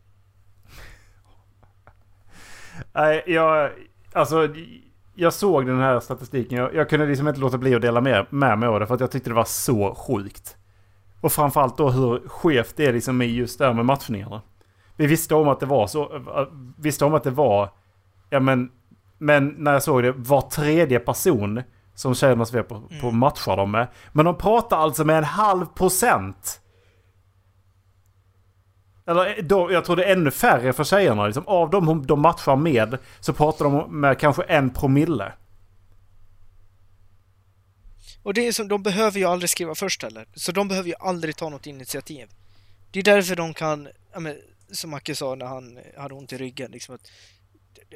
[2.94, 3.72] Nej, jag...
[4.14, 4.56] Alltså...
[5.20, 6.58] Jag såg den här statistiken.
[6.58, 8.94] Jag, jag kunde liksom inte låta bli att dela med, med mig av det för
[8.96, 10.57] att jag tyckte det var så sjukt.
[11.22, 14.42] Och framförallt då hur skevt det är liksom med just det här med matchningarna.
[14.96, 16.16] Vi visste om att det var så...
[16.16, 17.70] äh, Visste om att det var...
[18.30, 18.72] Ja men...
[19.18, 21.62] Men när jag såg det, var tredje person
[21.96, 23.18] som tjejerna sveper på, på Mm.
[23.20, 23.88] matchar de med.
[24.12, 26.62] Men de pratar alltså med en halv procent.
[29.08, 31.26] Eller då, jag tror det är ännu färre för tjejerna.
[31.26, 31.44] Liksom.
[31.48, 35.32] Av dem de matchar med så pratar de med kanske en promille.
[38.28, 40.28] Och det är som, de behöver ju aldrig skriva först heller.
[40.34, 42.30] Så de behöver ju aldrig ta något initiativ.
[42.92, 44.38] Det är därför de kan, ja, men,
[44.72, 47.12] som Macke sa när han hade ont i ryggen, liksom att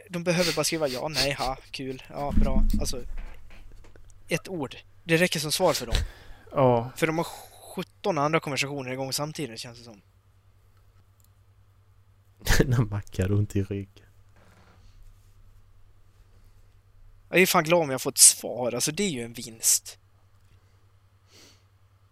[0.10, 2.64] de behöver bara skriva ja, nej, ha, kul, ja, bra.
[2.80, 3.02] Alltså,
[4.28, 4.76] ett ord.
[5.04, 5.96] Det räcker som svar för dem.
[6.52, 6.92] Ja.
[6.96, 7.28] För de har
[7.76, 10.02] 17 andra konversationer igång samtidigt känns det som.
[12.66, 14.06] När Macke hade ont i ryggen.
[17.30, 19.98] Jag är fan glad om jag får ett svar, alltså det är ju en vinst.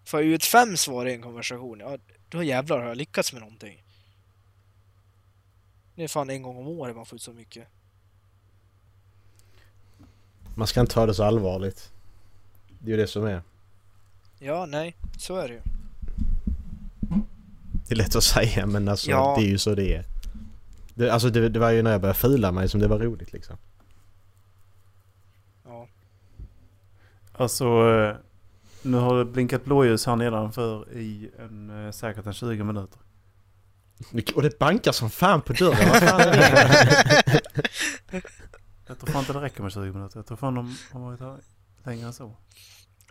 [0.09, 1.97] Får jag ut fem svar i en konversation, ja
[2.29, 3.83] då jävlar har jag lyckats med någonting.
[5.95, 7.67] Det är fan en gång om året man får ut så mycket.
[10.55, 11.91] Man ska inte ta det så allvarligt.
[12.79, 13.41] Det är ju det som är.
[14.39, 15.61] Ja, nej, så är det ju.
[17.87, 19.35] Det är lätt att säga men alltså Ja.
[19.39, 20.05] det är ju så det är.
[20.93, 23.33] Det, alltså det, det var ju när jag började fila mig som det var roligt
[23.33, 23.57] liksom.
[25.65, 25.87] Ja.
[27.31, 28.15] Alltså, eh,
[28.81, 32.99] nu har det blinkat blåljus här nedanför i en, eh, säkert en 20 minuter.
[34.35, 35.89] Och det bankar som fan på dörren.
[35.89, 38.21] Vad fan är det?
[38.87, 40.17] Jag tror fan inte det räcker med 20 minuter.
[40.17, 41.37] Jag tror fan de har varit här
[41.83, 42.37] längre än så.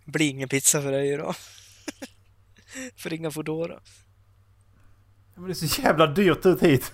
[0.04, 1.34] Blir ingen pizza för dig idag.
[2.96, 3.80] för inga Foodora.
[5.34, 6.92] Ja, men det är så jävla dyrt ut hit.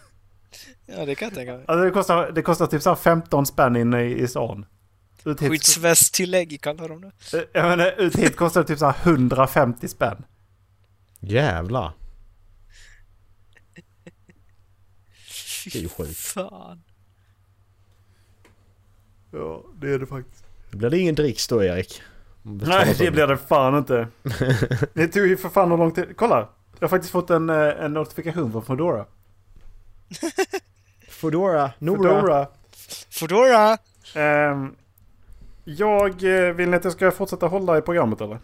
[0.86, 1.64] Ja, det kan jag tänka mig.
[1.68, 4.66] Alltså det kostar, det kostar typ så här 15 spänn inne i, i stan.
[5.24, 7.38] Ut hit, Skyddsvästtillägg kallar de det.
[7.38, 10.24] Eh, jag menar, ut hit kostar det typ så här 150 spänn.
[11.20, 11.92] Jävlar.
[15.64, 16.16] Det är ju sjukt.
[16.16, 16.82] Fan.
[19.30, 20.44] Ja, det är det faktiskt.
[20.70, 22.02] Det blir det ingen dricks då Erik.
[22.42, 24.08] Nej, det blir det fan inte.
[24.94, 26.16] Det tog ju för fan hur lång tid.
[26.16, 26.48] Kolla!
[26.78, 29.06] Jag har faktiskt fått en, eh, en notifikation från Foodora.
[31.10, 31.98] Foodora, Nora.
[31.98, 32.48] Foodora.
[33.10, 33.78] Foodora!
[34.14, 34.74] Ehm,
[35.64, 36.10] jag
[36.48, 38.38] eh, vill ni att jag ska fortsätta hålla i programmet eller?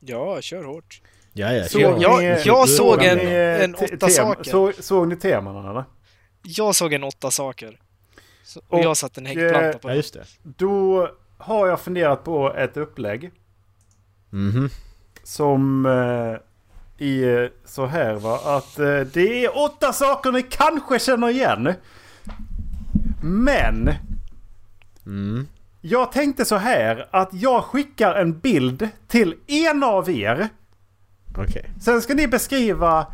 [0.00, 1.00] Ja, kör hårt.
[1.32, 1.98] Ja, ja, Såg kör.
[2.02, 4.44] jag- ni, eh, jag såg en- eh, en åtta tem- saker.
[4.50, 5.84] Såg, såg ni teman eller?
[6.42, 7.80] Jag såg en åtta saker.
[8.44, 10.24] Så, och, Och, jag satte en häggplanta på Ja, just det.
[10.42, 13.30] Då har jag funderat på ett upplägg.
[14.30, 14.68] Mhm.
[15.24, 18.40] Som eh, i eh, så här va.
[18.56, 21.72] Att eh, det är åtta saker ni kanske känner igen.
[23.22, 23.90] Men
[25.06, 25.46] Mm.
[25.84, 30.48] Jag tänkte så här att jag skickar en bild till en av er.
[31.38, 31.70] Okej.
[31.80, 33.06] Sen ska ni beskriva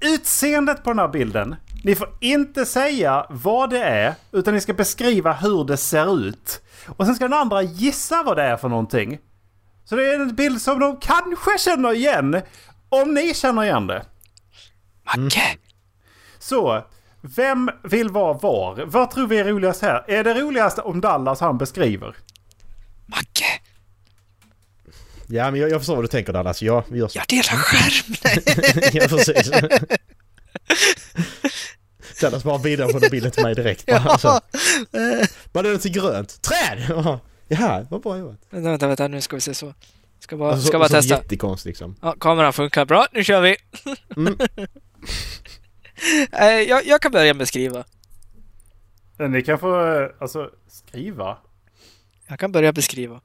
[0.00, 1.56] utseendet på den här bilden.
[1.84, 6.62] Ni får inte säga vad det är, utan ni ska beskriva hur det ser ut.
[6.86, 9.18] Och sen ska den andra gissa vad det är för någonting.
[9.84, 12.42] Så det är en bild som de kanske känner igen,
[12.88, 14.04] om ni känner igen det.
[15.04, 15.42] Macke!
[16.38, 16.84] Så,
[17.36, 18.84] vem vill vara var?
[18.86, 20.04] Vad tror vi är roligast här?
[20.10, 22.16] Är det roligaste om Dallas han beskriver?
[23.06, 23.44] Macke!
[25.26, 26.62] Ja men jag, jag förstår vad du tänker Dallas.
[26.62, 27.18] Ja, vi gör så.
[27.18, 28.14] Jag delar skärm!
[29.00, 29.50] Ja precis.
[32.20, 33.86] Dallas bara vidare på den bilden till mig direkt.
[33.86, 34.40] Bara, alltså,
[35.52, 36.42] vad är det till grönt?
[36.42, 36.86] Träd!
[36.88, 38.38] Ja, Jaha, vad bra jobbat.
[38.50, 39.74] Vänta, vänta, vänta, nu ska vi se så.
[40.20, 41.14] Ska bara, Alltså, ska bara så testa.
[41.14, 41.96] Jättekonst liksom.
[42.02, 43.56] Ja, kameran funkar bra, nu kör vi!
[44.16, 44.38] Mm.
[46.32, 47.84] Eh, jag, jag kan börja beskriva.
[49.18, 49.74] Ni kan få
[50.18, 51.36] alltså, skriva.
[52.26, 53.20] Jag kan börja beskriva.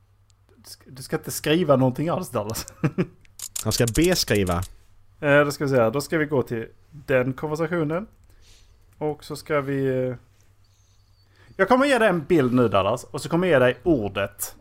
[0.58, 2.66] Du ska- Du ska inte skriva någonting alls Dallas.
[3.64, 4.64] Han ska beskriva.
[5.22, 8.08] Eh, då ska vi säga, då ska vi gå till den konversationen.
[8.98, 10.08] Och så ska vi...
[10.10, 10.16] eh,
[11.58, 13.04] Jag kommer ge dig en bild nu Dallas.
[13.04, 14.56] Och så kommer jag ge dig ordet.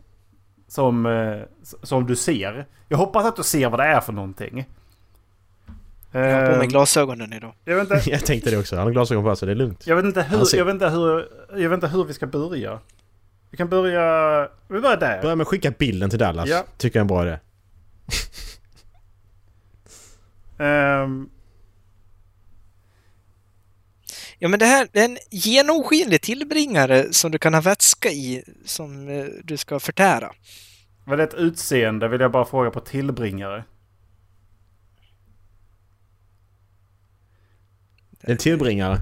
[0.67, 1.41] Som, eh,
[1.83, 2.67] som du ser.
[2.87, 4.65] Jag hoppas att du ser vad det är för någonting.
[6.13, 7.53] Jag har på mig glasögonen idag.
[7.65, 8.75] jag vet inte, Jag tänkte det också.
[8.75, 9.87] Han har glasögon på sig, det är lugnt.
[9.87, 11.27] jag vet inte, hur, ser- jag vet inte, hur,
[11.61, 12.79] jag vet inte hur vi ska börja.
[13.49, 14.49] Vi kan börja...
[14.67, 15.21] Vi börjar där.
[15.21, 16.49] Börja med att skicka bilden till Dallas.
[16.49, 16.65] Ja.
[16.77, 17.39] Tycker jag är en bra idé.
[20.63, 21.29] Ehm,
[24.39, 28.43] Ja, men det här det är en genomskinlig tillbringare som du kan ha vätska i
[28.65, 30.31] som eh, du ska förtära.
[31.05, 33.63] vad är det ett utseende vill jag bara fråga på tillbringare.
[38.09, 39.01] Det är en tillbringare.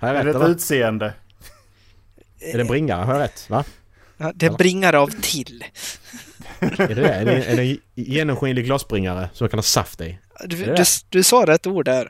[0.00, 0.54] Har jag Är det rätt ett eller?
[0.54, 1.14] utseende?
[2.40, 3.04] Är det en bringare?
[3.04, 3.50] Har jag rätt?
[3.50, 3.64] Va?
[4.16, 5.64] Ja, det är en bringare av till.
[6.60, 7.08] Är det det?
[7.14, 10.18] Är det, är det en genomskinlig glasbringare som man kan ha saft i?
[10.44, 10.86] Du, Är det du, det?
[11.08, 12.08] du sa rätt ord där.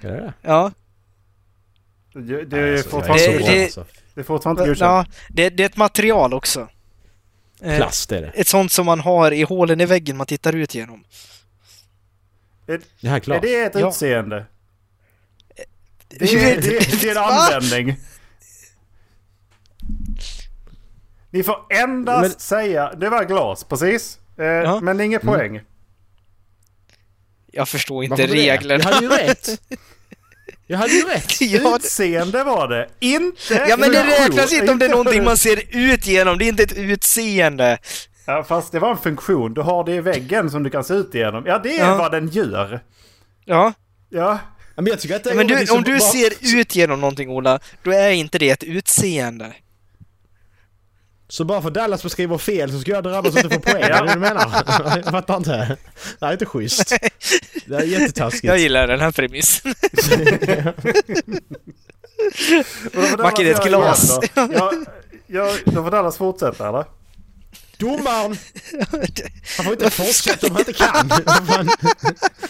[0.00, 0.32] Är det det?
[0.42, 0.72] Ja.
[2.12, 3.86] Det, det, är, Alltså, fortfarande, är Det- det, det- alltså.
[4.14, 4.80] det är fortfarande inte godkänt.
[4.90, 6.68] ja det, det är ett material också.
[7.62, 8.28] Eh, Plast är det.
[8.28, 11.04] Ett sånt som man har i hålen i väggen man tittar ut genom.
[12.66, 13.88] Det här är Är det ett Ja.
[13.88, 14.46] utseende?
[16.08, 17.96] Det vet- det, det är en användning.
[21.30, 22.92] Ni får endast Men- säga...
[22.96, 24.18] Det var glas, precis.
[24.38, 24.80] Eh, Ja.
[24.80, 25.34] Men inget Mm.
[25.34, 25.60] poäng.
[27.52, 28.40] Jag förstår inte Varför det?
[28.52, 28.84] reglerna.
[28.84, 29.48] Jag hade ju rätt!
[30.66, 31.40] Jag hade ju rätt!
[31.40, 32.88] ja, det, Utseende var det.
[33.00, 36.38] Inte ja, men det räknas inte om det är någonting man ser ut genom.
[36.38, 37.78] Det är inte ett utseende.
[38.26, 39.54] Ja, fast det var en funktion.
[39.54, 41.44] Du har det i väggen som du kan se ut igenom.
[41.46, 41.96] Ja, det är Ja.
[41.96, 42.80] vad den gör.
[43.44, 43.72] Ja,
[44.08, 44.38] Ja.
[44.76, 47.00] Men jag tycker att det är men du, liksom om du bara- ser ut genom
[47.00, 49.52] någonting, Ola, då är inte det ett utseende.
[51.28, 53.80] Så bara för Dallas beskriver fel så ska jag drabbas och inte få poäng?
[53.80, 53.86] Ja.
[53.96, 54.62] Är det det du menar?
[55.04, 55.50] Jag fattar inte.
[56.18, 56.96] Det här är inte schysst.
[57.66, 58.44] Det är jättetaskigt.
[58.44, 59.74] Jag gillar den här premissen.
[63.36, 64.18] Det är ett glas.
[64.36, 64.54] göra igen då.
[64.54, 64.72] Ja,
[65.26, 66.84] ja, då får Dallas fortsätta eller?
[67.78, 68.36] Domaren!
[69.56, 71.10] Han får inte fortsätta om han inte kan.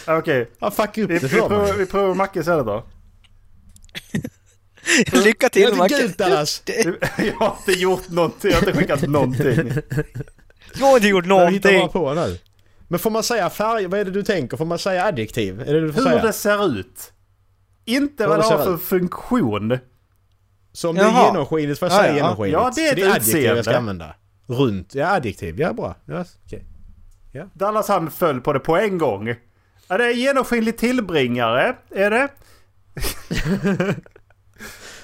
[0.17, 0.51] Okej.
[0.59, 2.83] Han fuckar upp Vi, det vi, provar, vi provar Macke istället då.
[5.13, 5.97] Lycka Jag till, är inte Macke.
[6.01, 6.63] gult Dallas!
[7.17, 9.71] Jag har inte gjort någonting, jag har inte skickat någonting.
[10.79, 11.89] Jag har inte gjort någonting.
[11.89, 12.39] på nu.
[12.87, 13.87] Men får man säga färg?
[13.87, 14.57] Vad är det du tänker?
[14.57, 15.61] Får man säga adjektiv?
[15.61, 16.23] Är det det du får Hur säga?
[16.23, 17.13] det ser ut.
[17.85, 19.79] Inte vad det det har för funktion.
[20.73, 21.25] Så om det är Jaha.
[21.27, 22.15] genomskinligt får jag Ja, säga ja.
[22.17, 22.53] genomskinligt?
[22.53, 24.15] Ja, det är Så ett det är adjektiv jag ska använda.
[24.47, 24.95] Runt.
[24.95, 25.59] Ja, adjektiv.
[25.59, 25.95] Ja, bra.
[26.05, 26.63] Ja, okej.
[27.53, 29.35] Dallas han föll på det på en gång.
[29.87, 32.29] Ja, det är genomskinlig tillbringare, är det?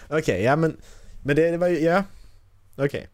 [0.07, 0.77] Okej, ja men...
[1.23, 1.79] Men det, det var ju...
[1.79, 2.03] Ja.
[2.75, 3.07] Okej.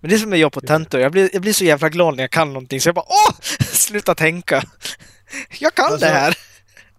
[0.00, 1.00] Men det är som jag gör på tentor.
[1.00, 3.34] Jag blir, jag blir så jävla glad när jag kan någonting så jag bara åh!
[3.60, 4.62] Sluta tänka.
[5.60, 6.38] Jag kan Alltså- det här.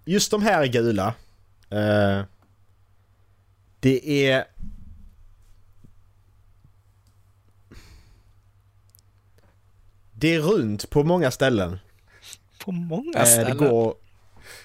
[0.06, 1.14] Just de här är gula.
[1.70, 2.24] Eh,
[3.80, 4.46] det är...
[10.20, 11.80] Det är runt på många ställen.
[12.66, 13.58] På många Eh, ställen.
[13.58, 13.96] det går...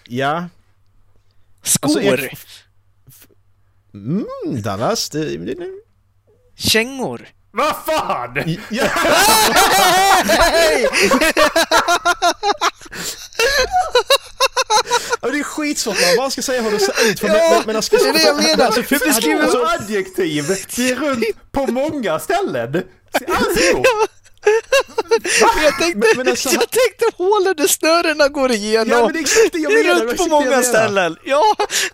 [0.09, 0.45] Ja.
[1.62, 1.87] Skor.
[1.88, 2.37] Alltså, jag-
[3.95, 4.27] Mm,
[4.62, 5.09] Dallas.
[5.11, 5.38] Det.
[6.57, 7.29] Kängor.
[7.51, 8.57] Vad fan!
[8.71, 8.85] Ja.
[15.23, 17.21] Det är skitsvårt man bara ska säga hur det ser ut.
[17.21, 18.64] För Ja, men, men, men, ska, det är det jag menar.
[18.64, 20.45] Alltså, Hur beskriver alltså, Som adjektiv!
[20.77, 22.83] Det är runt på många ställen.
[23.29, 23.87] Alltihop!
[25.64, 28.88] Jag tänkte, Men- men alltså- jag tänkte hålen där snörena går igenom.
[28.88, 29.90] Ja men det är exakt det jag det menar.
[29.90, 31.16] är det runt var på det många ställen.
[31.24, 31.42] Ja,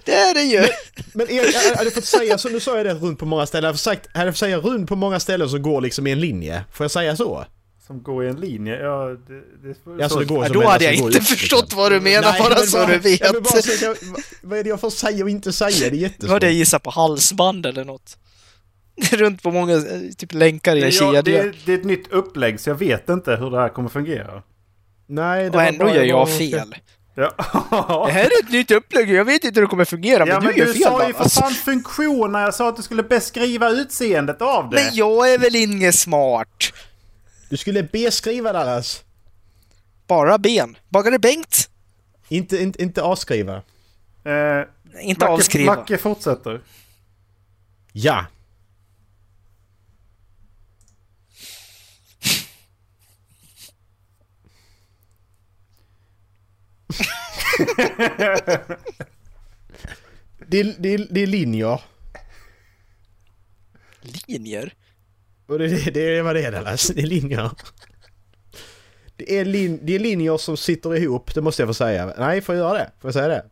[0.04, 0.68] det är det ju.
[1.12, 3.64] Men Erik, jag hade fått säga så, nu sa jag det runt på många ställen.
[3.64, 6.10] Jag hade sagt, hade jag fått säga runt på många ställen som går liksom i
[6.12, 6.64] en linje.
[6.74, 7.44] Får jag säga så?
[7.86, 9.68] Som går i en linje, ja det...
[9.68, 11.62] det Ja, så det går Ja, som då en- hade jag alltså, inte upp, förstått
[11.62, 11.78] liksom.
[11.78, 13.20] vad du menar, Nej, bara men så du vet.
[13.20, 13.96] Ja, men bara så jag,
[14.42, 15.70] vad är det jag får säga och inte säga?
[15.90, 16.30] Det är jättesvårt.
[16.30, 18.16] hade jag gissat på halsband eller något.
[19.12, 19.82] Runt på många, eh,
[20.16, 21.42] typ länkar i det, en är, jag, det, kedja.
[21.44, 24.42] är, det är ett nytt upplägg så jag vet inte hur det här kommer fungera.
[25.06, 26.74] Nej, det Och ändå gör jag fel.
[27.14, 27.34] Ja,
[28.06, 30.44] Det här är ett nytt upplägg, jag vet inte hur det kommer fungera, ja men,
[30.44, 32.82] men du gör du fel sa ju för fan funktion när jag sa att du
[32.82, 34.76] skulle beskriva utseendet av det.
[34.76, 36.72] Men jag är väl inget smart?
[37.48, 39.04] Du skulle beskriva Dallas.
[40.06, 40.76] Bara ben.
[40.88, 41.70] Bagare Bengt.
[42.28, 43.54] Inte, inte, inte avskriva.
[44.24, 44.32] Eh,
[45.02, 45.74] Inte Macke, avskriva.
[45.74, 46.60] Macke fortsätter.
[47.92, 48.26] Ja!
[60.46, 61.80] Det, är, det, är, det är linjer.
[64.26, 64.74] Linjer?
[65.46, 66.88] Och det, det, det är vad det är Dallas.
[66.88, 67.50] Det är linjer.
[69.16, 72.14] Det är, lin, det är linjer som sitter ihop, det måste jag få säga.
[72.18, 72.90] Nej, får jag göra det?
[72.98, 73.44] Får jag säga det?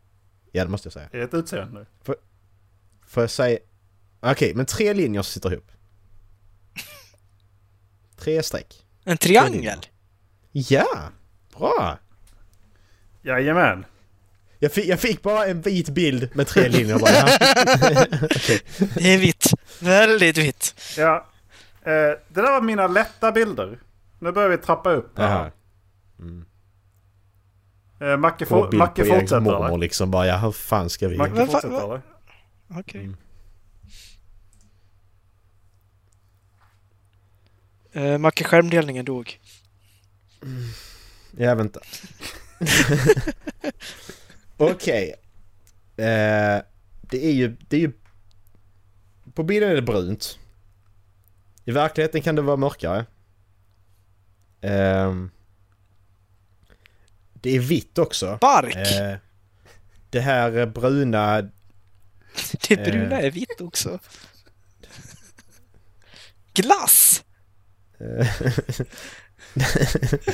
[0.51, 1.09] Ja, det måste jag säga.
[1.11, 1.85] Det är ett utseende.
[3.07, 3.59] Får jag säga...
[4.19, 5.71] Okej, men tre linjer som sitter ihop.
[8.17, 8.85] Tre streck.
[9.03, 9.79] En triangel?
[10.51, 11.09] Ja!
[11.57, 11.97] Bra!
[13.21, 13.85] Jajamän.
[14.61, 17.23] Jag fick, jag fick bara en vit bild med tre linjer bara.
[18.25, 18.61] Okej.
[18.95, 19.53] Det är vitt.
[19.79, 20.75] Väldigt vitt.
[20.97, 21.25] Ja.
[21.81, 23.79] Eh, det där var mina lätta bilder.
[24.19, 25.17] Nu börjar vi trappa upp.
[25.17, 25.51] här.
[26.19, 26.45] Mm.
[28.01, 29.77] Eh, Macke, for, Macke fortsätter mormor eller?
[29.77, 30.27] liksom bara.
[30.27, 31.17] Ja, hur fan ska vi...
[31.17, 32.01] Macke Men fortsätter va- eller?
[32.79, 33.01] Okej.
[33.01, 33.15] Mm.
[38.13, 39.39] Eh, Macke, skärmdelningen dog.
[41.37, 41.79] Ja, vänta.
[44.59, 45.15] Okej.
[45.97, 46.61] Eh,
[47.01, 47.57] det är ju...
[47.67, 47.91] Det är ju...
[49.33, 50.39] På bilden är det brunt.
[51.65, 53.05] I verkligheten kan det vara mörkare.
[54.61, 55.31] Ehm,
[57.33, 58.37] det är vitt också.
[58.41, 58.75] Bark!
[58.75, 59.17] Eh,
[60.09, 61.41] det här bruna...
[62.67, 63.25] det bruna eh.
[63.25, 63.99] är vitt också.
[66.53, 67.23] Glass!
[67.99, 68.27] eh,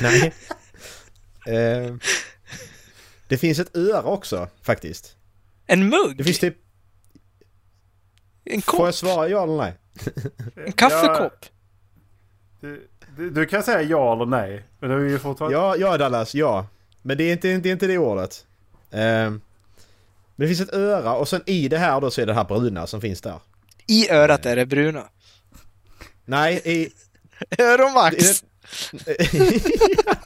[0.00, 0.34] Nej.
[3.28, 5.16] Det finns ett öra också faktiskt.
[5.66, 6.16] En mugg!
[6.16, 6.56] Det finns typ...
[8.44, 8.86] En Får kopp!
[8.86, 9.74] jag svara ja eller nej?
[10.66, 11.46] En kaffekopp!
[12.60, 14.64] Du, du, du kan säga ja eller nej.
[14.80, 15.56] Men det är ju fortfarande...
[15.56, 16.66] Ja, ja Dallas, ja.
[17.02, 18.46] Men det är inte det, är inte det ordet.
[18.90, 19.40] Ehm,
[20.36, 22.44] men det finns ett öra och sen i det här då så är det här
[22.44, 23.40] bruna som finns där.
[23.86, 25.04] I örat är det bruna.
[26.24, 26.92] Nej, i...
[27.62, 28.44] Öronvax!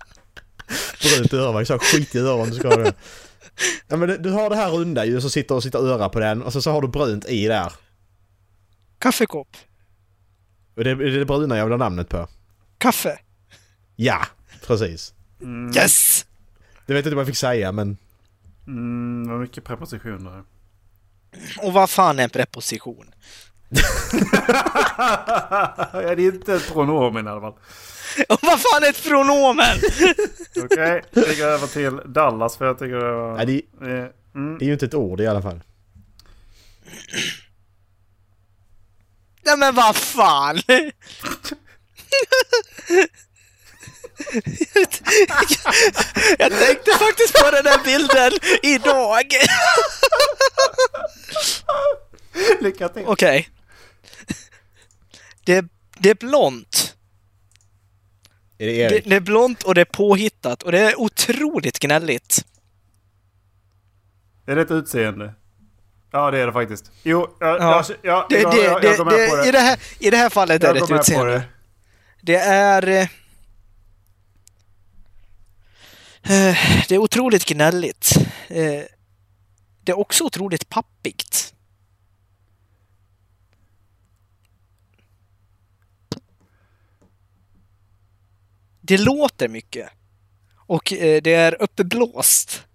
[1.17, 2.95] Brunt öra, så skit i öron du ska ha det.
[3.89, 6.21] Ja men du, du har det här runda ju så sitter och sitter öra på
[6.21, 7.73] den och så, så har du brunt i där.
[8.99, 9.57] Kaffekopp.
[10.77, 12.29] Och det, är det bruna jag vill ha namnet på.
[12.79, 13.19] Kaffe.
[13.97, 14.27] Ja,
[14.67, 15.15] precis.
[15.43, 16.27] Mm, Yes!
[16.87, 17.97] Det vet jag inte vad jag fick säga men...
[18.67, 20.43] Mm, var mycket prepositioner.
[21.63, 23.07] Och vad fan är en preposition?
[25.93, 27.55] ja, det är inte ett pronomen i alla fall.
[28.29, 29.79] Och vad fan är ett pronomen?
[30.65, 33.37] Okej, vi går över till Dallas för jag tycker det var...
[33.37, 34.59] Nej, det, Eh, mm.
[34.59, 35.61] det är ju inte ett ord i alla fall.
[39.43, 40.61] Nej men vad fan!
[46.39, 49.25] Jag tänkte faktiskt på den där bilden idag.
[52.61, 53.05] Lycka till!
[53.07, 53.49] Okej.
[55.45, 55.65] Det,
[55.99, 56.97] det är blont.
[58.61, 59.05] Är det Det, Erik?
[59.07, 62.45] det är blont och det är påhittat och det är otroligt gnälligt.
[64.47, 65.35] Är det ett utseende?
[66.13, 66.91] Ja, det är det faktiskt.
[67.03, 67.57] Jo, ja, Ja.
[67.59, 67.95] ja.
[68.03, 69.49] ja, Det, jag, det, jag, det, jag går med på det.
[69.49, 71.33] I, det här, I det här fallet är jag det ett utseende.
[71.33, 71.43] det.
[72.23, 72.87] Det är...
[72.89, 73.03] eh,
[76.23, 76.57] eh,
[76.89, 78.17] Det är otroligt gnälligt.
[78.49, 78.83] Eh,
[79.85, 81.55] Det är också otroligt pappigt.
[88.91, 89.91] Det låter mycket.
[90.57, 92.67] Och eh, det är uppblåst.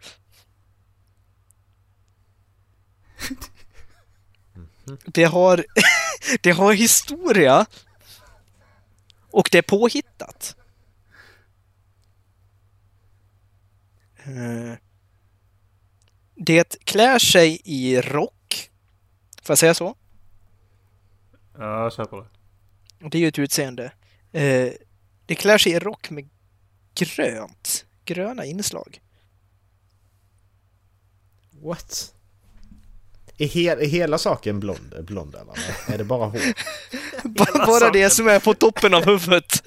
[5.05, 5.65] Det har,
[6.41, 7.65] det har historia.
[9.31, 10.55] Och det är påhittat.
[14.17, 14.73] Eh,
[16.35, 18.71] Det klär sig i rock.
[19.41, 19.95] Får jag säga så?
[21.57, 22.27] Ja, jag köper det.
[23.05, 23.91] Och Det är ju ett utseende.
[25.25, 26.29] Eh, Det klär sig i rock med
[26.95, 27.85] grönt.
[28.05, 29.01] Gröna inslag.
[31.51, 32.11] What?
[33.37, 35.93] Är, he- är hela saken blond, blond eller?
[35.93, 36.41] Är det bara hår?
[37.23, 39.63] Bara, bara det som är på toppen av huvudet.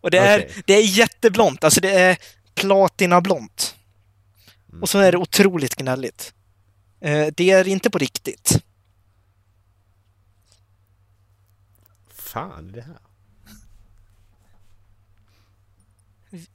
[0.00, 0.62] Och det är, Okej.
[0.66, 1.64] det är jätteblont.
[1.64, 2.18] Alltså det är
[2.54, 3.74] platinablont.
[4.82, 6.34] Och så är det otroligt gnälligt.
[7.00, 8.62] Eh, Det är inte på riktigt.
[12.14, 12.98] Fan det här?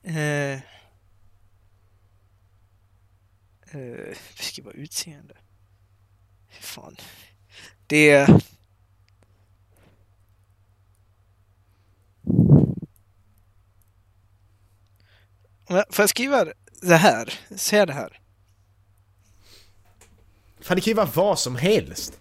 [0.03, 0.53] Eh,
[3.71, 5.37] eh, beskriva utseende.
[6.49, 6.95] Fan.
[7.87, 8.27] Det
[15.89, 16.45] Får jag skriva
[16.81, 17.39] det här?
[17.55, 18.19] Säga det här?
[20.61, 22.19] Fan det kan ju vara vad som helst.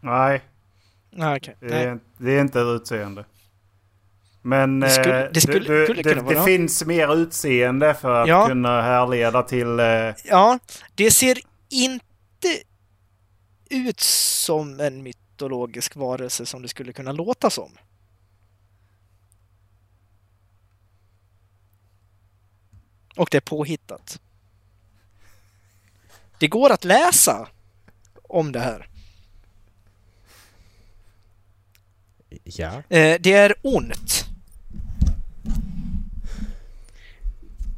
[0.00, 0.42] Nej,
[1.10, 1.56] Nej, okej.
[1.60, 3.24] det är, det är inte utseende.
[4.42, 8.28] Men Det skulle- eh, det skulle- du- skulle det, det finns mer utseende för att
[8.28, 8.46] Ja.
[8.46, 9.80] kunna härleda till...
[9.80, 9.86] Eh,
[10.24, 10.58] Ja,
[10.94, 11.38] det ser
[11.70, 12.48] inte
[13.70, 17.70] ut som en mytologisk varelse som det skulle kunna låta som.
[23.16, 24.20] Och det är påhittat.
[26.38, 27.48] Det går att läsa
[28.22, 28.88] om det här.
[32.44, 32.82] Ja.
[32.88, 34.24] Eh, Det är ont.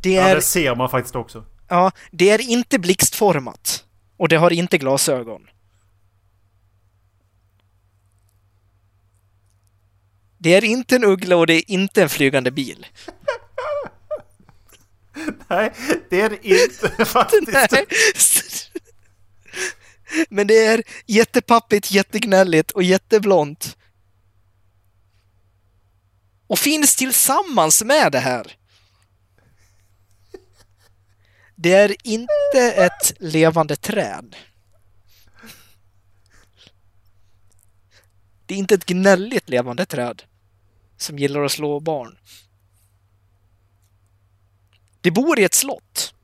[0.02, 1.44] Det ja, är, det ser man faktiskt också.
[1.68, 3.84] ja, det är inte blixtformat.
[4.16, 5.46] Och det har inte glasögon.
[10.38, 12.86] Det är inte en uggla och det är inte en flygande bil.
[15.48, 15.72] Nej,
[16.10, 17.72] det är det inte faktiskt.
[17.72, 17.86] Nej.
[20.30, 23.76] Men det är jättepappigt, jättegnälligt och jätteblont.
[26.52, 28.56] Och finns tillsammans med det här.
[31.56, 34.36] Det är inte ett levande träd.
[38.46, 40.22] Det är inte ett gnälligt levande träd
[40.96, 42.18] som gillar att slå barn.
[45.00, 46.14] Det bor i ett slott.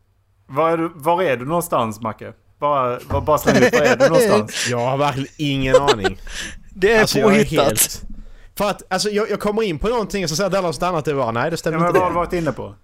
[0.47, 2.33] Var är, du, var är du någonstans, Macke?
[2.59, 4.67] Bara, bara, bara släng ut, var är du någonstans?
[4.71, 6.21] Jag har verkligen ingen aning.
[6.75, 8.05] Det är Alltså jag är påhittat.
[8.59, 11.05] För att alltså jag, jag kommer in på någonting och så säger Dallas något annat.
[11.05, 12.75] Det var nej det Ja, stämmer men inte vad har varit inne på?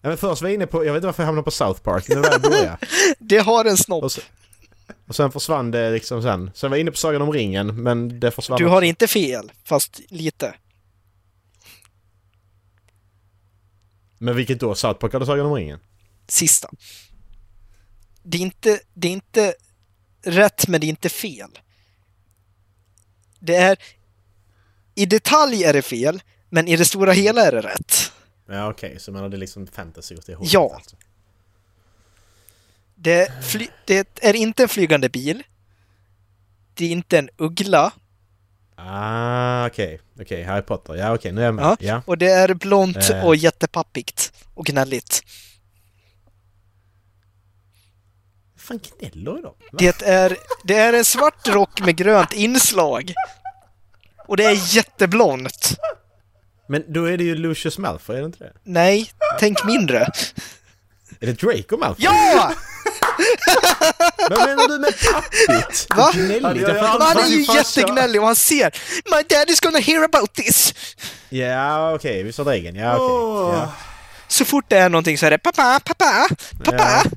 [0.00, 1.80] Ja, men först var jag inne på, jag vet inte varför jag hamnade på South
[1.80, 2.76] Park, men det var där jag.
[3.18, 4.04] Det har en snopp.
[4.04, 4.20] Och, så,
[5.08, 6.50] och sen försvann det liksom sen.
[6.54, 8.72] Sen var jag inne på Sagan om ringen, men det försvann Du också.
[8.74, 10.54] har inte fel, fast lite.
[14.18, 14.74] Men vilket då?
[14.74, 15.78] South Park eller Sagan om ringen?
[16.28, 16.70] Sista.
[18.22, 19.54] Det är inte, det är inte
[20.22, 21.58] rätt, men det är inte fel.
[23.38, 23.76] Det är...
[24.94, 28.12] I detalj är det fel, men i det stora hela är det rätt.
[28.48, 30.72] Ja okej, så man hade liksom fantasy åt det hållet Ja.
[30.74, 30.96] alltså.
[32.94, 33.32] Det,
[33.84, 35.42] det är inte en flygande bil.
[36.74, 37.92] Det är inte en uggla.
[38.76, 40.94] Ah okej, okej, Harry Potter.
[40.94, 41.64] Ja okej, nu är jag med.
[41.64, 41.76] Ja.
[41.80, 42.02] Ja.
[42.06, 43.24] Och det är blont Eh.
[43.26, 45.22] och jättepappigt och gnälligt.
[48.56, 49.42] fan gnäller?
[49.42, 49.54] Va?
[49.72, 53.12] Det är, det är en svart rock med grönt inslag.
[54.26, 55.76] Och det är jätteblont.
[56.68, 58.52] Men då är det ju Lucius Malfoy, är det inte det?
[58.64, 59.98] Nej, tänk mindre.
[61.20, 62.04] Är det Draco Malfoy?
[62.04, 62.52] Ja!
[64.30, 65.86] Vad menar du med pappigt?
[65.96, 66.10] Va?
[66.14, 66.68] Gnälligt?
[66.68, 68.78] Ja, Han är ju jättegnällig och han ser
[69.16, 70.74] My dad is gonna hear about this.
[71.28, 72.76] Ja okej, vi sa regeln.
[72.76, 73.06] Ja okej.
[73.06, 73.54] Åh.
[73.54, 73.72] Ja.
[74.28, 76.28] Så fort det är någonting så är det pappa, pappa,
[76.64, 77.02] pappa.
[77.04, 77.10] Ja.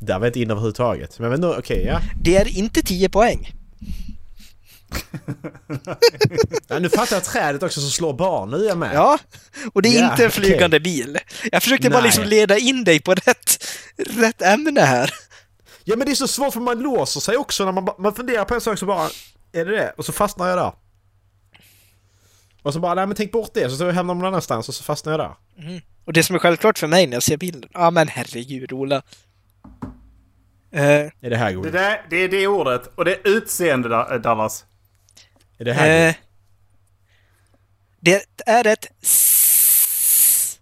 [0.00, 1.18] Där var jag inte inne överhuvudtaget.
[1.18, 2.00] Men, men då, okej, ja.
[2.22, 3.52] Det är inte 10 poäng.
[6.68, 6.78] Ja.
[6.78, 8.50] Nu fattar jag trädet också som slår barn.
[8.50, 8.94] Nu är jag med.
[8.94, 9.18] Ja,
[9.72, 11.18] och det är Ja, inte en flygande bil.
[11.52, 12.08] Jag försökte bara Nej.
[12.08, 13.64] liksom leda in dig på rätt,
[13.96, 15.10] rätt ämne här.
[15.84, 18.44] Ja men det är så svårt för man låser sig också när man, man funderar
[18.44, 19.08] på en sak så bara
[19.52, 19.94] Är det det?
[19.96, 20.72] Och så fastnar jag där.
[22.62, 24.74] Och så bara, nej men tänk bort det, så så hamnar man någon annanstans och
[24.74, 25.34] så fastnar jag där.
[26.04, 29.02] Och det som är självklart för mig när jag ser bilden, ja men herregud Ola.
[30.72, 30.82] Eh,
[31.20, 31.72] Är det här Det, godis?
[31.72, 32.90] där, det är det ordet.
[32.94, 34.64] Och det är utseende, Da- Dallas.
[35.60, 36.14] Är det här eh,
[38.00, 40.58] det är ett s-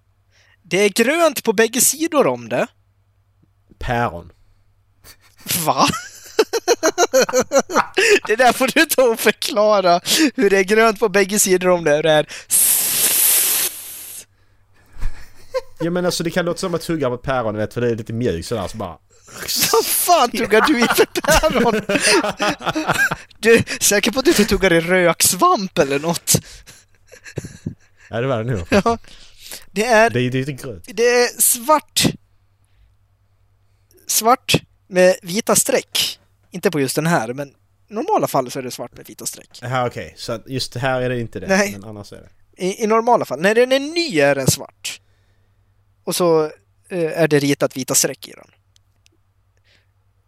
[0.62, 2.66] Det är grönt på bägge sidor om det.
[3.78, 4.32] Päron.
[5.64, 5.86] Va?
[8.26, 10.00] det där får du ta och förklara
[10.34, 11.96] hur det är grönt på bägge sidor om det.
[11.96, 12.26] och Det är
[15.80, 17.90] Ja men alltså det kan låta som att tugga på ett päron, vet, för det
[17.90, 18.98] är lite mjukt sådär så bara...
[19.72, 21.72] Vad fan tuggar du i för päron?
[23.38, 26.32] Du är säker på att du inte tuggar i röksvamp eller något?
[28.10, 28.66] Ja det var det nog.
[28.70, 28.98] Ja.
[29.72, 30.84] Det är, Det är ju inte grönt.
[30.86, 32.02] det är svart.
[34.06, 34.54] Svart
[34.88, 36.18] med vita streck.
[36.50, 39.26] Inte på just den här, men i normala fall så är det svart med vita
[39.26, 39.58] streck.
[39.62, 41.46] Jaha okej, så att just det här är det inte det.
[41.46, 41.72] Nej.
[41.72, 42.64] Men annars är det.
[42.64, 43.40] I, I normala fall.
[43.40, 45.00] När den är ny är den svart.
[46.04, 46.44] Och så
[46.88, 48.46] eh, är det ritat vita streck i den.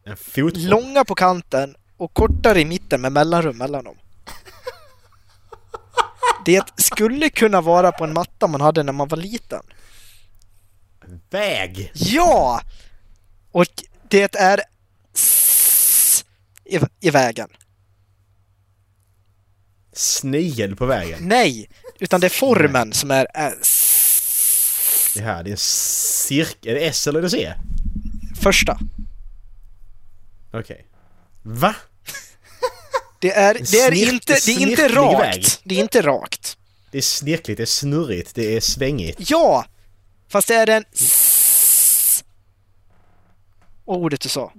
[0.05, 0.67] En fotboll.
[0.69, 3.97] Långa på kanten och kortare i mitten med mellanrum mellan dem.
[6.45, 9.63] Det skulle kunna vara på en matta man hade när man var liten.
[11.31, 11.91] Väg!
[11.95, 12.61] Ja!
[13.53, 13.67] Och
[14.09, 14.61] det är
[15.15, 16.25] s-
[16.65, 17.49] i, i vägen.
[19.93, 21.19] Snigel på vägen.
[21.23, 23.27] Nej, utan det är formen som är
[23.61, 26.71] s- Det här, det är en cirkel.
[26.71, 27.53] Är det S eller är det C?
[28.43, 28.79] Första.
[30.53, 30.87] Okej.
[31.43, 31.75] Va?
[33.21, 35.21] Det är, det är snirk- inte, det är inte rakt.
[35.37, 35.45] väg.
[35.65, 36.57] Det är inte rakt.
[36.91, 39.31] Det är snirkligt, det är snurrigt, det är svängigt.
[39.31, 39.65] Ja!
[40.29, 42.25] Fast det är en s.
[43.85, 44.53] Ordet du sa.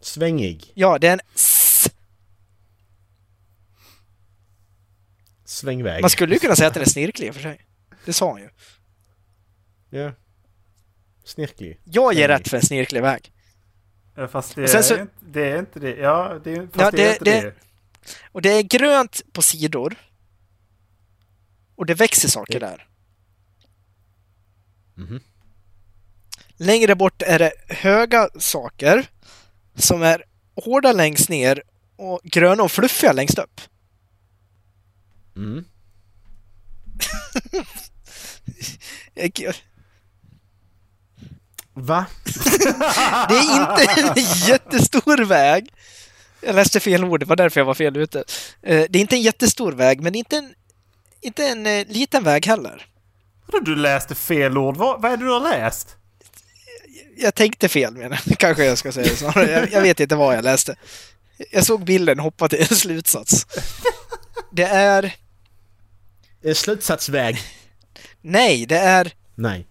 [0.00, 0.72] Svängig.
[0.74, 1.90] Ja, det är en s.
[5.44, 6.00] Svängväg.
[6.00, 7.60] Man skulle ju kunna säga att den är snirklig för sig.
[8.04, 8.48] Det sa han ju.
[10.00, 10.12] Ja.
[11.24, 11.80] Snirklig.
[11.84, 12.40] Jag ger Svängig.
[12.40, 13.32] rätt för en snirklig väg.
[14.14, 15.96] Ja, fast det, är, så- inte, det är inte det.
[15.96, 17.54] Ja, det är, fast Ja, det, är det- inte det- det.
[18.32, 19.94] Och det är grönt på sidor.
[21.76, 22.88] Och det växer saker där.
[24.94, 25.20] Mhm.
[26.56, 29.06] Längre bort är det höga saker
[29.74, 30.24] som är
[30.64, 31.62] hårda längst ner
[31.96, 33.60] och gröna och fluffiga längst upp.
[35.36, 35.64] Mm.
[41.74, 42.06] Va?
[43.28, 45.68] Det är inte en jättestor väg.
[46.40, 48.18] Jag läste fel ord, det var därför jag var fel ute.
[48.62, 50.54] Eh, Det är inte en jättestor väg, men inte en,
[51.20, 52.86] inte en eh, liten väg heller.
[53.46, 54.76] Vadå du läste fel ord?
[54.76, 55.96] Vad, vad är det du har läst?
[57.16, 58.38] Jag tänkte fel menar jag.
[58.38, 59.50] Kanske jag ska säga snarare.
[59.50, 60.76] Jag, jag vet inte vad jag läste.
[61.50, 63.46] Jag såg bilden och hoppade till en slutsats.
[64.52, 65.14] Det är...
[66.44, 67.38] Eh, Slutsatsväg.
[68.22, 69.12] Nej, det är...
[69.34, 69.66] Nej.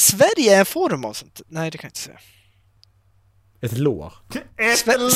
[0.00, 1.40] Sverige är en form av sånt.
[1.48, 2.18] Nej, det kan jag inte säga.
[3.60, 4.12] Ett lår.
[4.56, 5.10] Ett Sve- lår!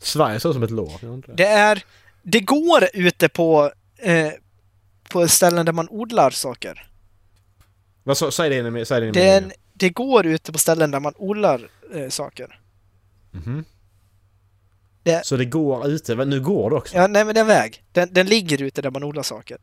[0.04, 0.92] Sverige ser ut som ett lår.
[1.00, 1.32] det det?
[1.36, 1.84] Det är...
[2.22, 3.72] Det går ute på...
[3.98, 4.32] Eh,
[5.10, 6.86] på ställen där man odlar saker.
[8.02, 9.42] Vad så, säg det med, säg det Det, med.
[9.44, 12.60] en, det går ute på ställen där man odlar eh, saker.
[13.30, 13.64] Mhm.
[15.02, 16.14] Det- Så det går ute.
[16.14, 16.96] Nu går det också.
[16.96, 17.82] Ja, nej men det är en väg.
[17.92, 19.58] Den, den ligger ute där man odlar saker.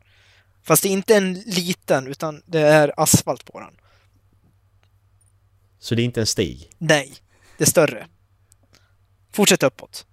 [0.62, 3.74] Fast det är inte en liten, utan det är asfalt på den.
[5.78, 6.70] Så det är inte en stig.
[6.78, 7.14] Nej,
[7.58, 8.06] det är större.
[9.32, 10.06] Fortsätt uppåt.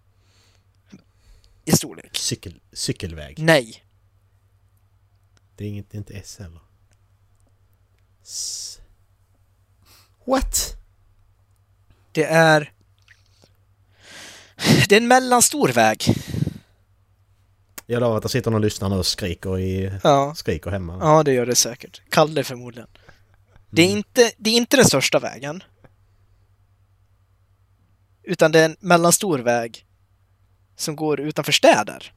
[1.65, 2.17] I storlek.
[2.17, 3.39] Cykel, cykelväg.
[3.39, 3.85] Nej.
[5.55, 6.61] Det är, inget, det är inte S heller.
[8.23, 8.79] S.
[10.25, 10.75] What?
[12.11, 12.73] Det är...
[14.89, 16.15] Det är en mellanstor väg.
[17.91, 20.35] Jag lovar att det sitter någon lyssnare och skriker, i, Ja.
[20.35, 20.97] skriker hemma.
[21.01, 22.01] ja, det gör det säkert.
[22.09, 22.89] Kalle förmodligen.
[23.69, 23.97] Det är, Mm.
[23.97, 25.63] inte, det är inte den största vägen.
[28.23, 29.85] Utan det är en mellanstor väg
[30.75, 32.13] som går utanför städer.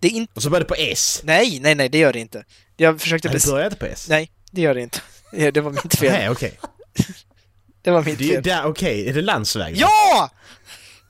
[0.00, 0.32] Det är inte...
[0.36, 1.20] Och så börjar det på S.
[1.24, 2.44] Nej, nej, nej, det gör det inte.
[2.76, 4.06] Jag försökte Nej, det börjar inte på S.
[4.08, 5.00] Nej, det gör det inte.
[5.52, 6.12] Det var mitt fel.
[6.12, 6.58] Nej, okej.
[7.82, 8.64] Det var mitt fel.
[8.64, 9.08] okej.
[9.08, 9.76] Är det landsväg?
[9.76, 10.30] Ja!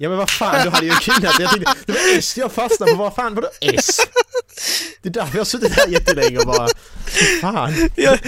[0.02, 1.40] Ja men vad fan, du hade ju kunnat.
[1.40, 2.98] Jag tänkte, det var S jag fastnade på.
[2.98, 4.00] Vad fan, vadå S?
[5.02, 6.68] Det är därför jag har suttit här jättelänge och bara...
[7.40, 7.74] Fan.
[7.96, 8.18] Jag,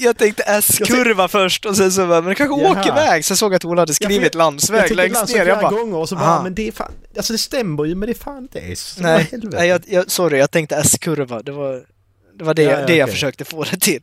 [0.00, 2.80] jag tänkte S-kurva först och sen så bara, men det kanske Jaha.
[2.80, 3.24] åker väg.
[3.24, 5.46] Sen såg jag att Ola hade skrivit jag landsväg tänkte längst landsväg ner.
[5.46, 6.42] Jag bara, gånger och så bara, aha.
[6.42, 6.92] men det är fan...
[7.16, 8.96] Alltså det stämmer ju men det är fan inte S.
[8.98, 11.42] Nej, nej jag, jag, sorry, jag tänkte S-kurva.
[11.42, 11.84] Det var
[12.38, 13.14] det, var det, Ja, ja, det jag okej.
[13.14, 14.02] försökte få det till.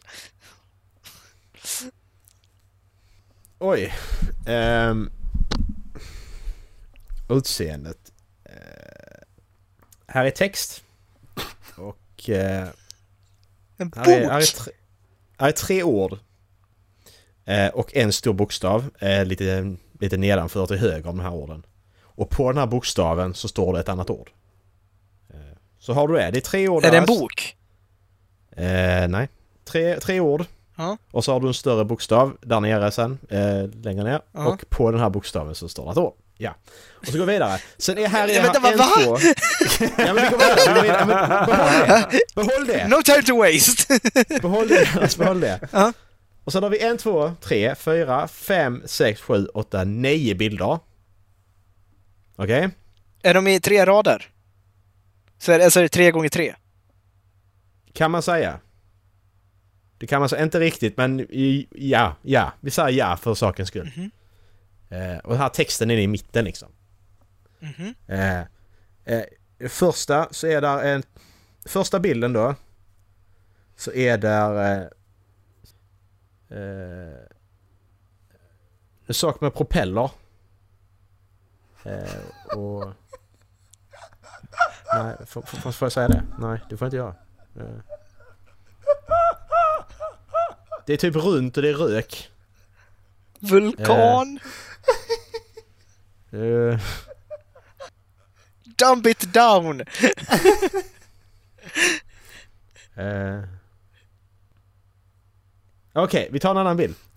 [3.60, 3.94] Oj.
[4.48, 5.12] Um,
[7.30, 8.12] utseendet.
[8.46, 8.54] Eh,
[10.08, 10.84] här är text.
[11.78, 12.30] Och...
[12.30, 12.68] eh,
[13.78, 14.46] En Här är, här, är bok!
[14.56, 14.74] tre,
[15.38, 16.18] här är tre ord.
[17.46, 18.90] Eh, och en stor bokstav
[19.26, 21.66] lite, lite nedanför till höger om de här orden.
[22.02, 24.30] Och på den här bokstaven så står det ett annat ord.
[25.80, 26.32] Så har du det.
[26.32, 27.58] Det är tre ord Är det en bok?
[29.10, 29.30] Nej.
[29.66, 30.46] Tre, tre ord.
[30.76, 30.98] Ja.
[31.12, 34.22] Och så har du en större bokstav där nere sen, eh, längre ner.
[34.32, 34.48] Ja.
[34.48, 36.14] Och på den här bokstaven så står det ett ord.
[36.42, 36.56] Ja.
[36.94, 37.60] Och så går vi vidare.
[37.78, 38.86] Sen är här är vänta, en, va?
[39.04, 39.18] två...
[39.98, 40.58] Ja men vi går vidare.
[40.68, 41.06] Vi går vidare.
[41.06, 42.36] Men behåll det.
[42.36, 42.88] Behåll det.
[42.88, 44.00] No time to waste!
[44.42, 44.96] Behåll det.
[45.02, 45.60] Alltså, behåll det.
[45.72, 45.94] Ja.
[46.44, 50.80] Och sen har vi en, två, tre, fyra, fem, sex, sju, åtta, nio bilder.
[52.36, 52.70] Okej?
[53.24, 54.30] är de i tre rader?
[55.38, 56.56] Så är det, så är det tre gånger tre?
[57.94, 58.60] Kan man säga.
[59.98, 60.44] Det kan man säga.
[60.44, 62.52] Inte riktigt men i- ja, ja.
[62.60, 63.92] Vi säger ja för sakens skull.
[63.96, 64.12] Mhm.
[64.90, 66.70] Eh, och den här texten är i mitten liksom.
[67.60, 67.96] Mhm.
[68.08, 68.40] Eh,
[69.06, 69.24] eh,
[69.70, 71.04] första så är där en...
[71.66, 72.56] Första bilden då.
[73.76, 74.82] Så är där...
[76.50, 77.20] Eh, eh,
[79.06, 80.12] en sak med propeller.
[82.56, 82.86] Och...
[84.96, 86.24] Nej, får, får, får jag säga det?
[86.40, 87.16] Nej, det får jag inte göra.
[90.86, 92.32] Det är typ runt och det är rök.
[93.40, 94.38] Vulkan!
[94.38, 94.69] Eh,
[98.78, 99.84] Dumb it down!
[102.96, 103.44] Eh.
[105.94, 106.96] Okej, vi tar en annan bild.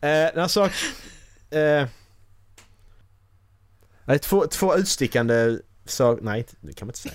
[0.00, 0.72] eh, sak...
[1.50, 1.86] Eh,
[4.04, 6.24] nej, två, två utstickande saker...
[6.24, 7.14] Nej, det kan man inte säga.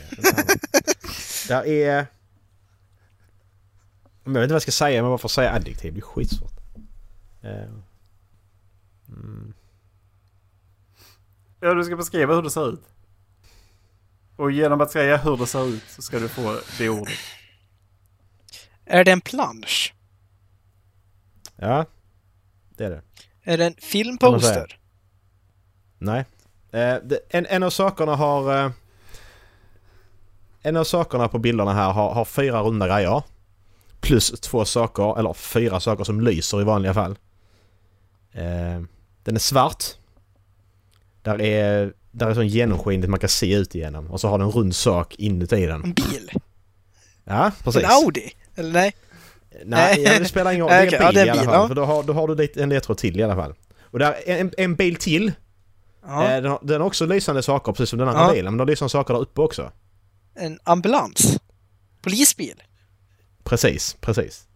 [1.47, 2.07] Där är...
[4.23, 5.89] Jag vet inte vad jag ska säga, men varför säga adjektiv?
[5.89, 6.59] Det blir skitsvårt.
[7.41, 7.69] Eh,
[9.15, 9.53] mm.
[11.59, 12.83] Ja, du ska beskriva hur det ser ut.
[14.35, 17.17] Och genom att säga hur det ser ut så ska du få det ordet.
[18.85, 19.93] Är det en plansch?
[21.55, 21.85] Ja,
[22.69, 23.01] det är det.
[23.43, 24.79] Är det en filmposter?
[25.97, 26.25] Nej.
[26.71, 28.65] Eh, det, en, en av sakerna har...
[28.65, 28.71] Eh,
[30.61, 33.23] en av sakerna på bilderna här har, har fyra runda grejer.
[33.99, 37.17] Plus två saker, eller fyra saker som lyser i vanliga fall.
[38.31, 38.81] Eh,
[39.25, 39.83] den är svart.
[41.21, 44.11] Där är, där är sån genomskinligt man kan se ut igenom.
[44.11, 45.83] Och så har den en rund sak inuti den.
[45.83, 46.31] En bil?
[47.23, 47.83] Ja, precis.
[47.83, 48.31] En Audi?
[48.55, 48.95] Eller nej?
[49.65, 50.71] Nej, ja, det spelar ingen roll.
[50.71, 51.53] Det är en ja, bil i en alla fall.
[51.53, 51.67] ja.
[51.67, 53.53] För då har, då har du en ledtråd till i alla fall.
[53.81, 55.31] Och där är en, en bil till.
[56.07, 56.23] Ja.
[56.23, 58.45] Eh, Den har, den har också lysande saker precis som den andra bilen.
[58.45, 59.71] Men de har lysande saker där uppe också.
[60.35, 61.37] En ambulans?
[62.01, 62.63] Polisbil?
[63.43, 64.47] Precis, precis.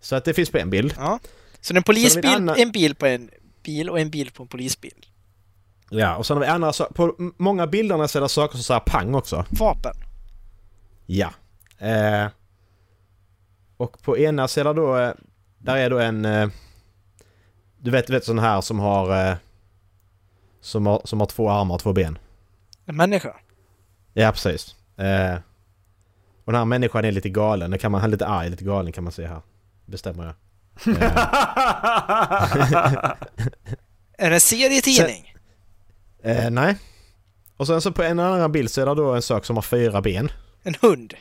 [0.00, 0.94] Så att det finns på en bild.
[0.96, 1.18] Ja.
[1.60, 3.30] Så en polisbil, annan- en bil på en
[3.68, 5.06] bil och en bil på en polisbil.
[5.90, 6.94] Ja, och sen har vi andra saker.
[6.94, 9.44] På många bilderna så är det saker som säger pang också.
[9.50, 9.94] Vapen?
[11.06, 11.30] Ja.
[11.78, 12.26] Eh,
[13.76, 15.12] och på ena sidan då, eh,
[15.58, 16.24] där är då en...
[16.24, 16.48] Eh,
[17.78, 19.30] du vet, du vet sån här som har...
[19.30, 19.36] Eh,
[20.60, 22.18] som har, som har två armar och två ben.
[22.86, 23.36] En människa?
[24.12, 24.76] Ja, precis.
[24.96, 25.34] Eh,
[26.44, 27.70] och den här människan är lite galen.
[27.70, 29.40] Det kan man, han är lite arg, lite galen kan man se här.
[29.86, 30.34] Bestämmer jag.
[34.18, 35.34] Är det en serietidning?
[36.24, 36.76] eh, nej.
[37.56, 39.62] Och sen så på en annan bild så är det då en sak som har
[39.62, 40.30] fyra ben.
[40.62, 41.14] En hund?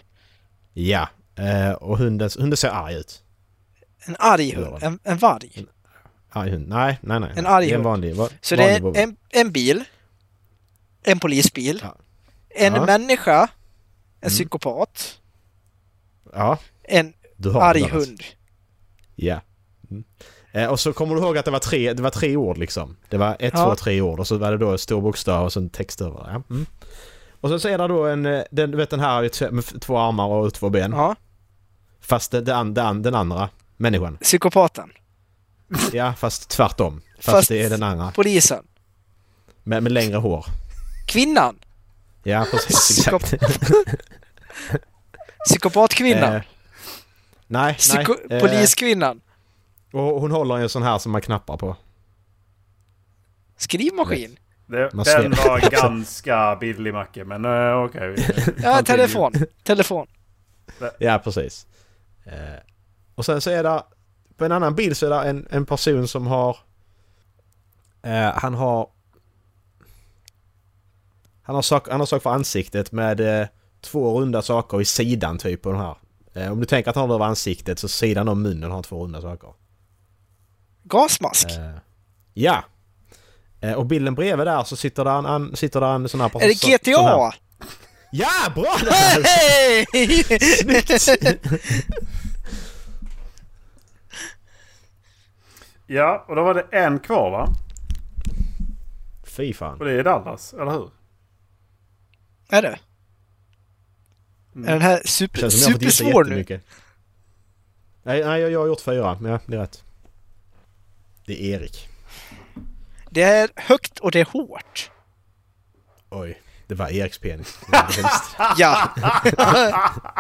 [0.73, 1.09] Ja.
[1.35, 3.23] Eh, och hunden, hunden ser arg ut.
[4.07, 4.79] En arg hund?
[4.79, 4.85] det.
[4.85, 5.65] En, en varg?
[6.29, 6.67] Arg hund.
[6.67, 7.31] Nej, nej, nej.
[7.35, 7.83] En arg Det är en hund.
[7.85, 8.99] vanlig, va, Så det vanlig är bobby.
[8.99, 9.83] en, en bil,
[11.03, 11.95] en polisbil, Ja.
[12.49, 12.85] en Ja.
[12.85, 13.47] människa, en
[14.21, 14.29] Mm.
[14.29, 15.19] psykopat,
[16.33, 17.13] Ja, en
[17.61, 18.21] arg det hund.
[19.15, 19.41] Ja.
[19.91, 20.03] Mm.
[20.51, 22.95] Eh, och så kommer du ihåg att det var tre, det var tre ord liksom.
[23.09, 23.65] Det var ett, Ja.
[23.65, 26.19] två, tre ord och så var det då stor bokstav och så en text över.
[26.33, 26.41] Ja.
[26.49, 26.65] Mm.
[27.41, 29.29] Och sen så är det då en, eh, den, du vet den här har ju
[29.29, 30.91] t- med två armar och två ben.
[30.91, 31.15] Ja,
[32.01, 34.17] Fast det, det, det, den andra människan.
[34.17, 34.89] psykopaten.
[35.93, 37.01] Ja, fast tvärtom.
[37.15, 38.11] Fast, Fast- det är den andra.
[38.15, 38.63] Polisen.
[39.63, 40.45] Med, med längre hår.
[41.07, 41.59] Kvinnan.
[42.23, 42.97] Ja, precis.
[43.07, 43.33] Exakt.
[45.45, 46.35] Psykopatkvinnan.
[46.35, 46.41] Eh,
[47.47, 48.37] nej, Psyko- nej.
[48.37, 49.21] Eh, Poliskvinnan.
[49.91, 51.75] Och hon håller en sån här som man knappar på.
[53.57, 54.37] Skrivmaskin.
[54.65, 58.15] Det, den var ganska billig Macke, men uh, okej.
[58.63, 59.33] Ja, telefon.
[59.63, 60.07] Telefon.
[60.99, 61.67] Ja, precis.
[62.25, 62.59] Eh,
[63.15, 63.83] och sen så är det...
[64.37, 66.57] På en annan bild så är det en, en person som har...
[68.01, 68.89] Eh, han har...
[71.41, 73.47] Han har, sak, han har sak för ansiktet med eh,
[73.81, 75.95] två runda saker i sidan typ på den här.
[76.51, 78.83] Om du tänker att han har det över ansiktet så sidan om munnen har han
[78.83, 79.53] två runda saker.
[80.87, 81.49] Gasmask.
[81.51, 81.75] Eh,
[82.33, 82.63] ja!
[83.61, 86.29] Eh, och bilden bredvid där så sitter där en, an, sitter där en sån här
[86.29, 86.41] person.
[86.41, 87.33] Är det så- sån här- GTA?
[88.11, 89.23] Ja, bra där!
[89.23, 89.85] Hej!
[95.87, 97.47] Ja, och då var det en kvar va?
[99.25, 99.79] Fy fan.
[99.79, 100.89] Och det är Dallas, eller hur?
[102.49, 102.79] Är det?
[104.55, 104.67] Mm.
[104.67, 106.45] Är den här super, supersvår nu?
[108.03, 109.17] Nej, nej, jag jag har gjort fyra.
[109.21, 109.83] Men ja, det är rätt.
[111.27, 111.87] Det är Erik.
[113.09, 114.91] Det är högt och det är hårt.
[116.09, 117.57] Oj, det var Eriks penis.
[117.71, 118.09] Det.
[118.57, 118.89] Ja.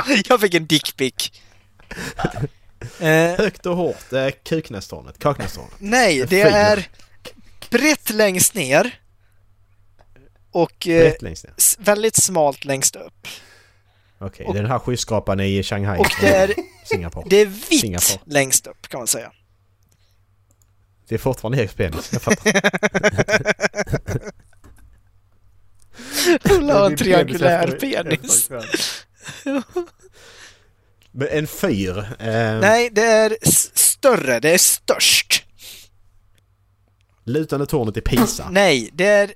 [0.29, 1.31] Jag fick en dickpic.
[2.99, 4.13] Eh, Högt och hårt.
[4.13, 5.19] Eh, Kuknästornet.
[5.19, 5.73] Kaknästornet.
[5.79, 6.87] nej, det är
[7.69, 8.99] brett längst ner.
[10.51, 11.53] Och eh, längst ner.
[11.83, 13.27] väldigt smalt längst upp.
[14.19, 15.99] Okej, och- det är den här skyskrapan i Shanghai.
[15.99, 16.53] Och det är,
[16.85, 17.27] Singapore.
[17.29, 18.19] det är vitt Singapore.
[18.25, 19.31] längst upp kan man säga.
[21.07, 22.09] Det är fortfarande Eriks penis.
[22.13, 22.61] Jag fattar.
[26.49, 28.49] Hon har en triangulär penis.
[31.11, 31.97] Men en fyr.
[32.19, 33.37] Eh, Nej, det är
[33.77, 35.45] större, det är störst.
[37.23, 38.49] Lutande tornet i Pisa.
[38.51, 39.33] Nej, det är,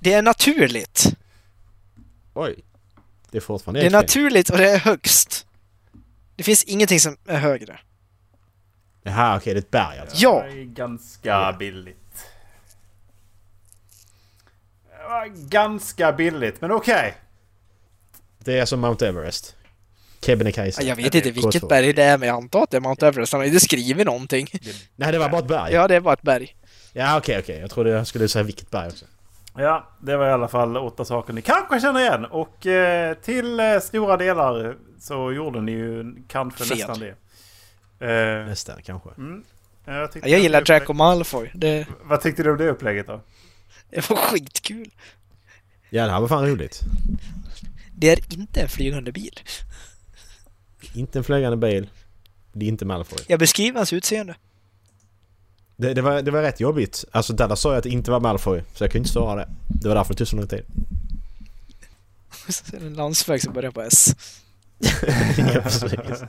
[0.00, 1.12] det är naturligt.
[2.34, 2.64] Oj.
[3.30, 5.46] Det är fortfarande Det är naturligt och det är högst.
[6.36, 7.80] Det finns ingenting som är högre.
[9.06, 10.16] Jaha, okej, det är ett berg alltså.
[10.18, 10.42] Ja.
[10.42, 11.96] Det är ganska billigt.
[15.08, 17.14] var ganska billigt, men okej.
[18.38, 19.56] Det är som Mount Everest.
[20.20, 20.82] Kebnekaise.
[20.82, 21.68] Ja, jag vet inte vilket K2.
[21.68, 23.32] berg det är, men jag antar att det är Mount Everest.
[23.32, 24.46] Han har inte skrivit någonting.
[24.96, 25.72] Nej, det var bara ett berg.
[25.72, 26.56] Ja, det var ett berg.
[26.92, 27.58] Ja, okej, okej.
[27.60, 29.04] Jag trodde jag skulle säga vilket berg också.
[29.56, 32.24] Ja, det var i alla fall åtta saker ni kanske känner igen.
[32.24, 36.78] Och eh, till eh, stora delar så gjorde ni ju kanske Fel.
[36.78, 37.14] nästan det.
[38.00, 39.08] Eh, Nästan kanske.
[39.18, 39.44] mm.
[39.84, 41.50] jag, Jag gillar Draco Malfoy.
[41.54, 43.20] Det, Vad tyckte du om det upplägget då?
[43.90, 44.90] det var skitkul.
[45.90, 46.80] Ja, det här var fan roligt.
[47.94, 49.40] Det är inte en flygande bil.
[50.94, 51.90] Inte en flygande bil.
[52.52, 53.18] Det är inte Malfoy.
[53.26, 54.36] Jag beskriver hans utseende.
[55.76, 57.04] Det, det, var, det var rätt jobbigt.
[57.10, 58.62] Alltså Dallas sa ju att det inte var Malfoy.
[58.74, 59.48] Så jag kunde inte svara det.
[59.68, 60.64] Det var därför det tog så lång tid.
[62.72, 64.16] En landsväg som börjar på S.
[65.54, 65.90] ja, precis.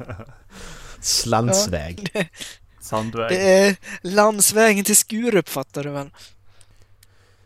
[1.02, 2.10] Slantsväg.
[2.82, 3.30] Sandväg.
[3.30, 6.10] Det är landsvägen till Skurup, fattar du väl?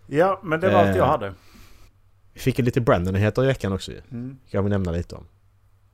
[0.08, 1.12] Ja, men det var allt jag Eh.
[1.12, 1.34] hade.
[2.34, 4.02] Vi fick ju lite Brandon-nyheter i veckan också ju.
[4.12, 4.38] Mm.
[4.52, 5.28] Kan vi nämna lite om.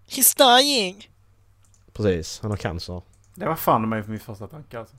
[0.10, 1.10] He's dying!
[1.94, 3.02] Precis, han har cancer.
[3.36, 4.96] Det var fan mig för min första tanke alltså.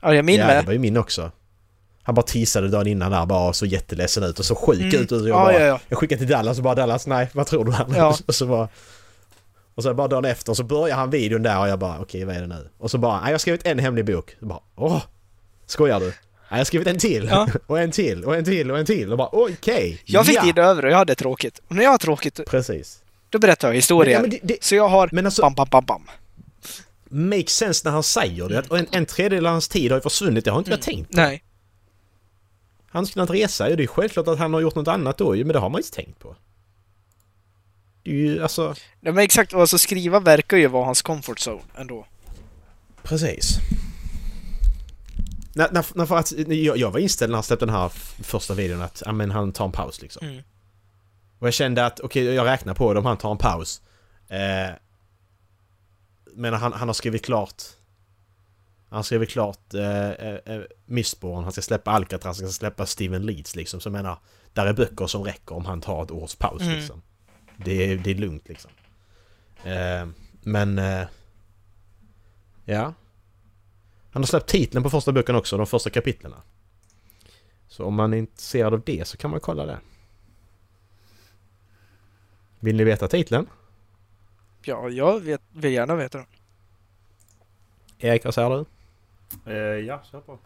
[0.00, 1.30] Ja, jag min ja, det var ju min också.
[2.02, 5.02] Han bara teasade dagen innan där bara så jätteledsen ut och så sjuk Mm.
[5.02, 5.12] ut.
[5.12, 5.80] Och jag, Ja, bara, ja, ja.
[5.88, 7.94] jag skickade till Dallas och bara Dallas, nej vad tror du han?
[7.96, 8.16] Ja.
[8.26, 8.68] och så bara...
[9.74, 12.36] Och så bara dagen efter så börjar han videon där och jag bara okej vad
[12.36, 12.68] är det nu?
[12.78, 14.36] Och så bara, jag har skrivit en hemlig bok.
[14.40, 15.02] Så bara, åh!
[15.66, 16.12] Skojar du?
[16.48, 17.28] Jag har skrivit en till!
[17.30, 17.48] Ja.
[17.66, 20.02] och en till och en till och en till och bara okej!
[20.04, 20.42] Jag fick ja.
[20.42, 21.60] tid över och jag hade tråkigt.
[21.68, 23.02] Och när jag har tråkigt, Precis.
[23.30, 24.14] då berättar jag historier.
[24.14, 26.02] Ja, men det, det, Så jag har men alltså, bam, bam, bam, bam.
[27.08, 28.58] makes sense när han säger det.
[28.58, 31.10] Att en, en tredjedel av hans tid har ju försvunnit, det har inte jag tänkt
[31.10, 31.16] på.
[31.16, 31.44] Nej.
[32.90, 35.36] Han skulle inte resa ju, det är självklart att han har gjort något annat då
[35.36, 36.36] ju, men det har man inte tänkt på.
[38.02, 38.74] Det är ju alltså...
[39.00, 42.06] Ja, men exakt, alltså skriva verkar ju vara hans comfort zone ändå.
[43.02, 43.58] Precis.
[45.54, 47.88] När, när, när för att, jag, jag var inställd när han släppte den här
[48.22, 50.26] första videon att men han tar en paus liksom.
[50.26, 50.42] Mm.
[51.38, 53.82] Och jag kände att okej, jag räknar på det om han tar en paus.
[54.28, 54.74] Eh,
[56.34, 57.62] men han, han har skrivit klart...
[58.88, 62.86] Han har skrivit klart eh, eh, eh, Mistborn, han ska släppa Alcatraz, han ska släppa
[62.86, 63.80] Steven Leeds liksom.
[63.80, 64.18] Så jag menar,
[64.52, 66.78] där är böcker som räcker om han tar ett års paus Mm.
[66.78, 67.02] liksom.
[67.64, 68.70] Det är, det är lugnt liksom.
[69.64, 70.08] Eh,
[70.42, 70.78] men...
[70.78, 71.06] Eh,
[72.64, 72.94] ja.
[74.10, 76.36] Han har släppt titeln på första boken också, de första kapitlerna.
[77.68, 79.78] Så om man är intresserad av det så kan man kolla det.
[82.60, 83.46] Vill ni veta titeln?
[84.64, 86.26] Ja, jag vet, vill gärna veta det.
[87.98, 88.64] Erik, vad säger du?
[89.52, 89.56] Eh,
[89.86, 90.38] ja, kör på.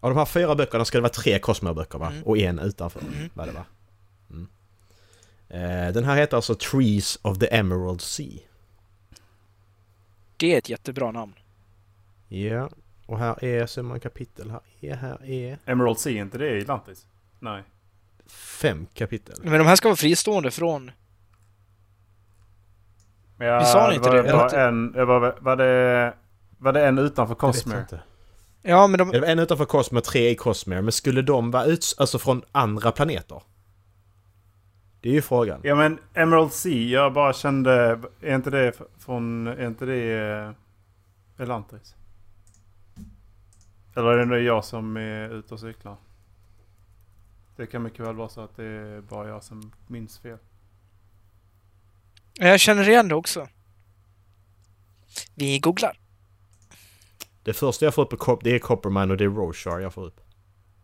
[0.00, 2.10] Av de här fyra böckerna ska det vara tre Cosmo-böcker va?
[2.10, 2.22] Mm.
[2.22, 3.00] Och en utanför.
[3.00, 3.30] Mm.
[3.34, 3.64] Vad det var.
[4.30, 4.48] Mm.
[5.50, 8.38] Eh, den här heter alltså Trees of the Emerald Sea.
[10.36, 11.32] Det är ett jättebra namn.
[12.28, 12.68] Ja.
[13.06, 14.50] Och här är så många kapitel.
[14.50, 17.06] Här är, här är Emerald Sea, är inte det i Atlantis?
[17.38, 17.62] Nej.
[18.26, 19.34] fem kapitel.
[19.42, 20.90] Men de här ska vara fristående från...
[23.38, 26.14] Ja, Vi sa inte var, det, Var, att- en, det var, var, det,
[26.58, 27.80] var det en utanför Jag vet Cosmere?
[27.80, 28.00] inte.
[28.62, 29.10] Ja, men de...
[29.10, 30.82] Det var en utanför Cosmo och tre i Cosmere.
[30.82, 33.42] Men skulle de vara ut, alltså från andra planeter?
[35.00, 35.60] Det är ju frågan.
[35.64, 38.00] Ja men Emerald Sea, jag bara kände...
[38.20, 39.46] Är inte det från...
[39.46, 40.12] Är inte det...
[41.36, 41.94] eh, Elantris?
[43.96, 45.96] Eller är det jag som är ute och cyklar?
[47.56, 50.38] Det kan mycket väl vara så att det är bara jag som minns fel.
[52.34, 53.48] Jag känner igen det också.
[55.34, 55.98] Vi googlar.
[57.42, 60.06] Det första jag får upp på det är Coppermine och det är Roshar jag får
[60.06, 60.20] upp.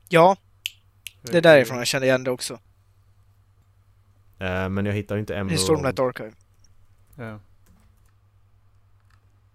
[0.08, 0.36] Ja,
[1.22, 2.58] det är därifrån jag känner igen det också.
[4.38, 5.60] Eh, men jag hittar inte I Emerald.
[5.60, 6.32] Stormlight Archive.
[7.16, 7.38] Ja.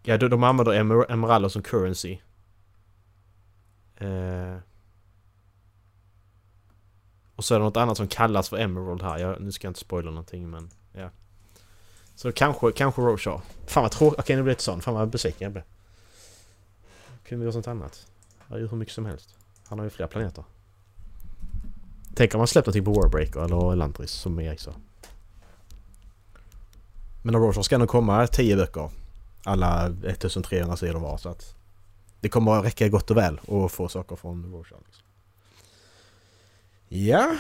[0.04, 2.18] Ja, de, de använder emer emeraller som currency.
[3.98, 4.58] Eh.
[7.36, 9.18] Och så är det något annat som kallas för Emerald här.
[9.18, 11.10] Jag, nu ska jag inte spoila någonting men ja.
[12.16, 13.42] Så kanske, kanske Roshar.
[13.68, 14.20] Fan vad tråkigt.
[14.20, 14.82] Okej nu blir det sån.
[14.82, 15.64] Fan vad besviken jag blev.
[17.24, 18.08] Kunde vi göra sånt annat?
[18.40, 19.36] Han gör hur mycket som helst.
[19.68, 20.44] Han har ju flera planeter.
[22.16, 24.74] Tänk om han släppt någonting på Warbreaker eller Elantris som Erik sa.
[27.22, 28.90] Men av Roshar ska nog komma 10 böcker
[29.44, 31.56] alla 1300 sidor var så att
[32.20, 34.80] det kommer att räcka gott och väl att få saker från Rorschach.
[34.86, 35.04] Liksom.
[36.88, 37.36] Ja,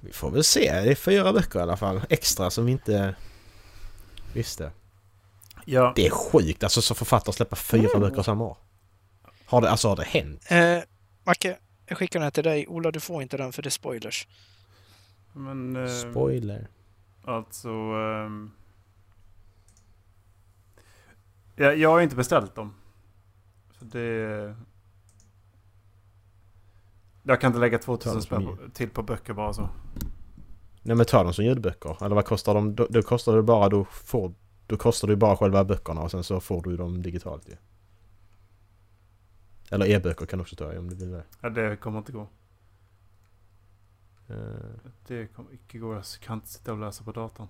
[0.00, 0.72] vi får väl se.
[0.72, 2.00] Det är fyra böcker i alla fall.
[2.08, 3.14] Extra som vi inte
[4.32, 4.70] visste.
[5.64, 5.92] ja.
[5.96, 8.56] Det är sjukt alltså som författare släppa fyra böcker samma år.
[9.46, 10.46] Har det, alltså har det hänt?
[10.50, 10.78] Eh,
[11.24, 11.56] Macke,
[11.86, 12.66] jag skickar den här till dig.
[12.68, 14.28] Ola, du får inte den för det är spoilers.
[15.32, 15.76] Men...
[15.76, 16.68] eh, Spoiler.
[17.24, 17.68] Alltså...
[17.68, 18.50] ehm,
[21.56, 22.74] ja, jag har inte beställt dem.
[23.72, 24.56] För det...
[27.22, 29.68] Jag kan inte lägga Ta 2000 dem som spänn till på böcker bara så.
[30.82, 32.04] Nej men ta dem som ljudböcker.
[32.04, 32.74] Eller vad kostar de?
[32.74, 34.34] Då, då kostar det bara, då får...
[34.66, 37.56] Då kostar det bara själva böckerna och sen så får du dem digitalt ju.
[39.74, 41.24] Eller e-böcker kan du också ta om du vill det.
[41.40, 42.28] Ja, det kommer inte gå.
[44.28, 44.36] Eh,
[45.06, 45.94] Det kommer icke gå.
[45.94, 47.48] Jag kan inte sitta och läsa på datorn.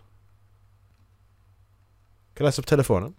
[2.34, 3.14] kan läsa på telefonen.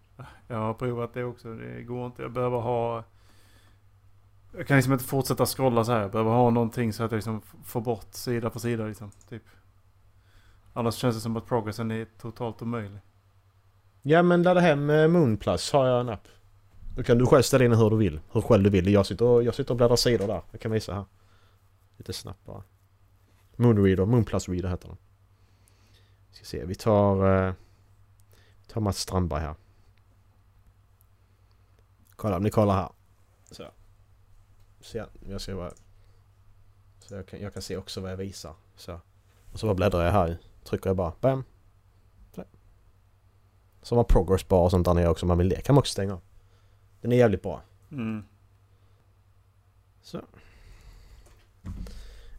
[0.47, 1.53] Jag har provat det också.
[1.55, 2.21] Det går inte.
[2.21, 3.03] Jag behöver ha...
[4.57, 6.01] Jag kan liksom inte fortsätta scrolla så här.
[6.01, 9.11] Jag behöver ha någonting så att jag liksom får bort sida för sida liksom.
[9.29, 9.43] Typ.
[10.73, 12.99] Annars känns det som att progressen är totalt omöjlig.
[14.01, 16.27] Ja men ladda hem eh, Moonplus har jag en app.
[16.95, 18.19] Då kan du själv ställa in hur du vill.
[18.31, 18.93] Hur själv du vill.
[18.93, 20.41] Jag sitter och, jag sitter och bläddrar sidor där.
[20.51, 21.05] Jag kan visa här.
[21.97, 22.63] Lite snabbt bara.
[23.55, 24.97] Moonreader, Moonplus Reader heter den.
[26.31, 27.47] Ska se, vi tar...
[27.47, 27.53] Eh,
[28.67, 29.55] tar Mats Strandberg här.
[32.15, 32.89] Kolla, om ni kollar här.
[33.51, 33.65] Så.
[34.81, 35.71] Så jag ska bara...
[36.99, 38.53] Så jag kan, jag kan se också vad jag visar.
[38.75, 38.99] Så.
[39.51, 40.37] Och så bara bläddrar jag här i.
[40.63, 41.13] Trycker jag bara.
[41.21, 41.43] Bam.
[43.81, 45.61] Så har man progress bar och sånt där nere också om man vill det.
[45.61, 46.21] Kan man också stänga av.
[47.05, 47.61] Den är jävligt bra.
[47.91, 48.23] Mm.
[50.01, 50.21] Så.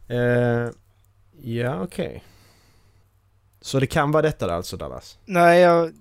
[0.07, 0.69] Eh,
[1.41, 2.23] ja, okej.
[3.61, 5.17] Så det kan vara detta alltså Dallas?
[5.25, 5.93] Nej, jag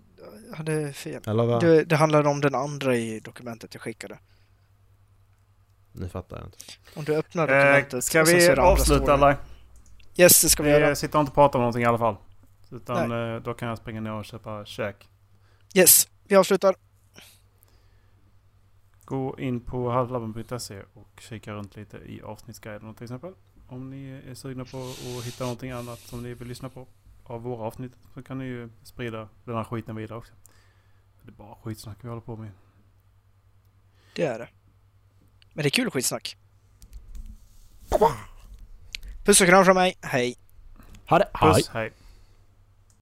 [0.54, 1.22] hade fel.
[1.26, 1.60] Eller vad?
[1.60, 4.18] Det, det handlade om den andra i dokumentet jag skickade.
[5.92, 6.58] Nu fattar jag inte.
[6.94, 9.36] Om du öppnar Eh, dokumentet ska och så vi avsluta eller?
[10.16, 10.88] Yes, det ska vi göra.
[10.88, 12.16] Vi sitter inte och pratar om någonting i alla fall.
[12.70, 15.08] Utan eh, då kan jag springa ner och köpa käk.
[15.74, 16.86] Yes, vi avslutar.
[19.07, 23.32] Gå in på halvlabben.se och kika runt lite i avsnittsguiden till exempel.
[23.68, 24.78] Om ni är sugna på
[25.18, 26.86] att hitta någonting annat som ni vill lyssna på
[27.24, 30.32] av våra avsnitt så kan ni ju sprida den här skiten vidare också.
[31.22, 32.50] Det är bara skitsnack vi håller på med.
[34.14, 34.48] Det är det.
[35.52, 36.36] Men det är kul skitsnack.
[39.24, 39.94] Puss och kram från mig.
[40.02, 40.36] Hej.
[41.09, 41.28] Ha det!
[41.34, 41.54] Hej!
[41.54, 41.92] Puss, hej.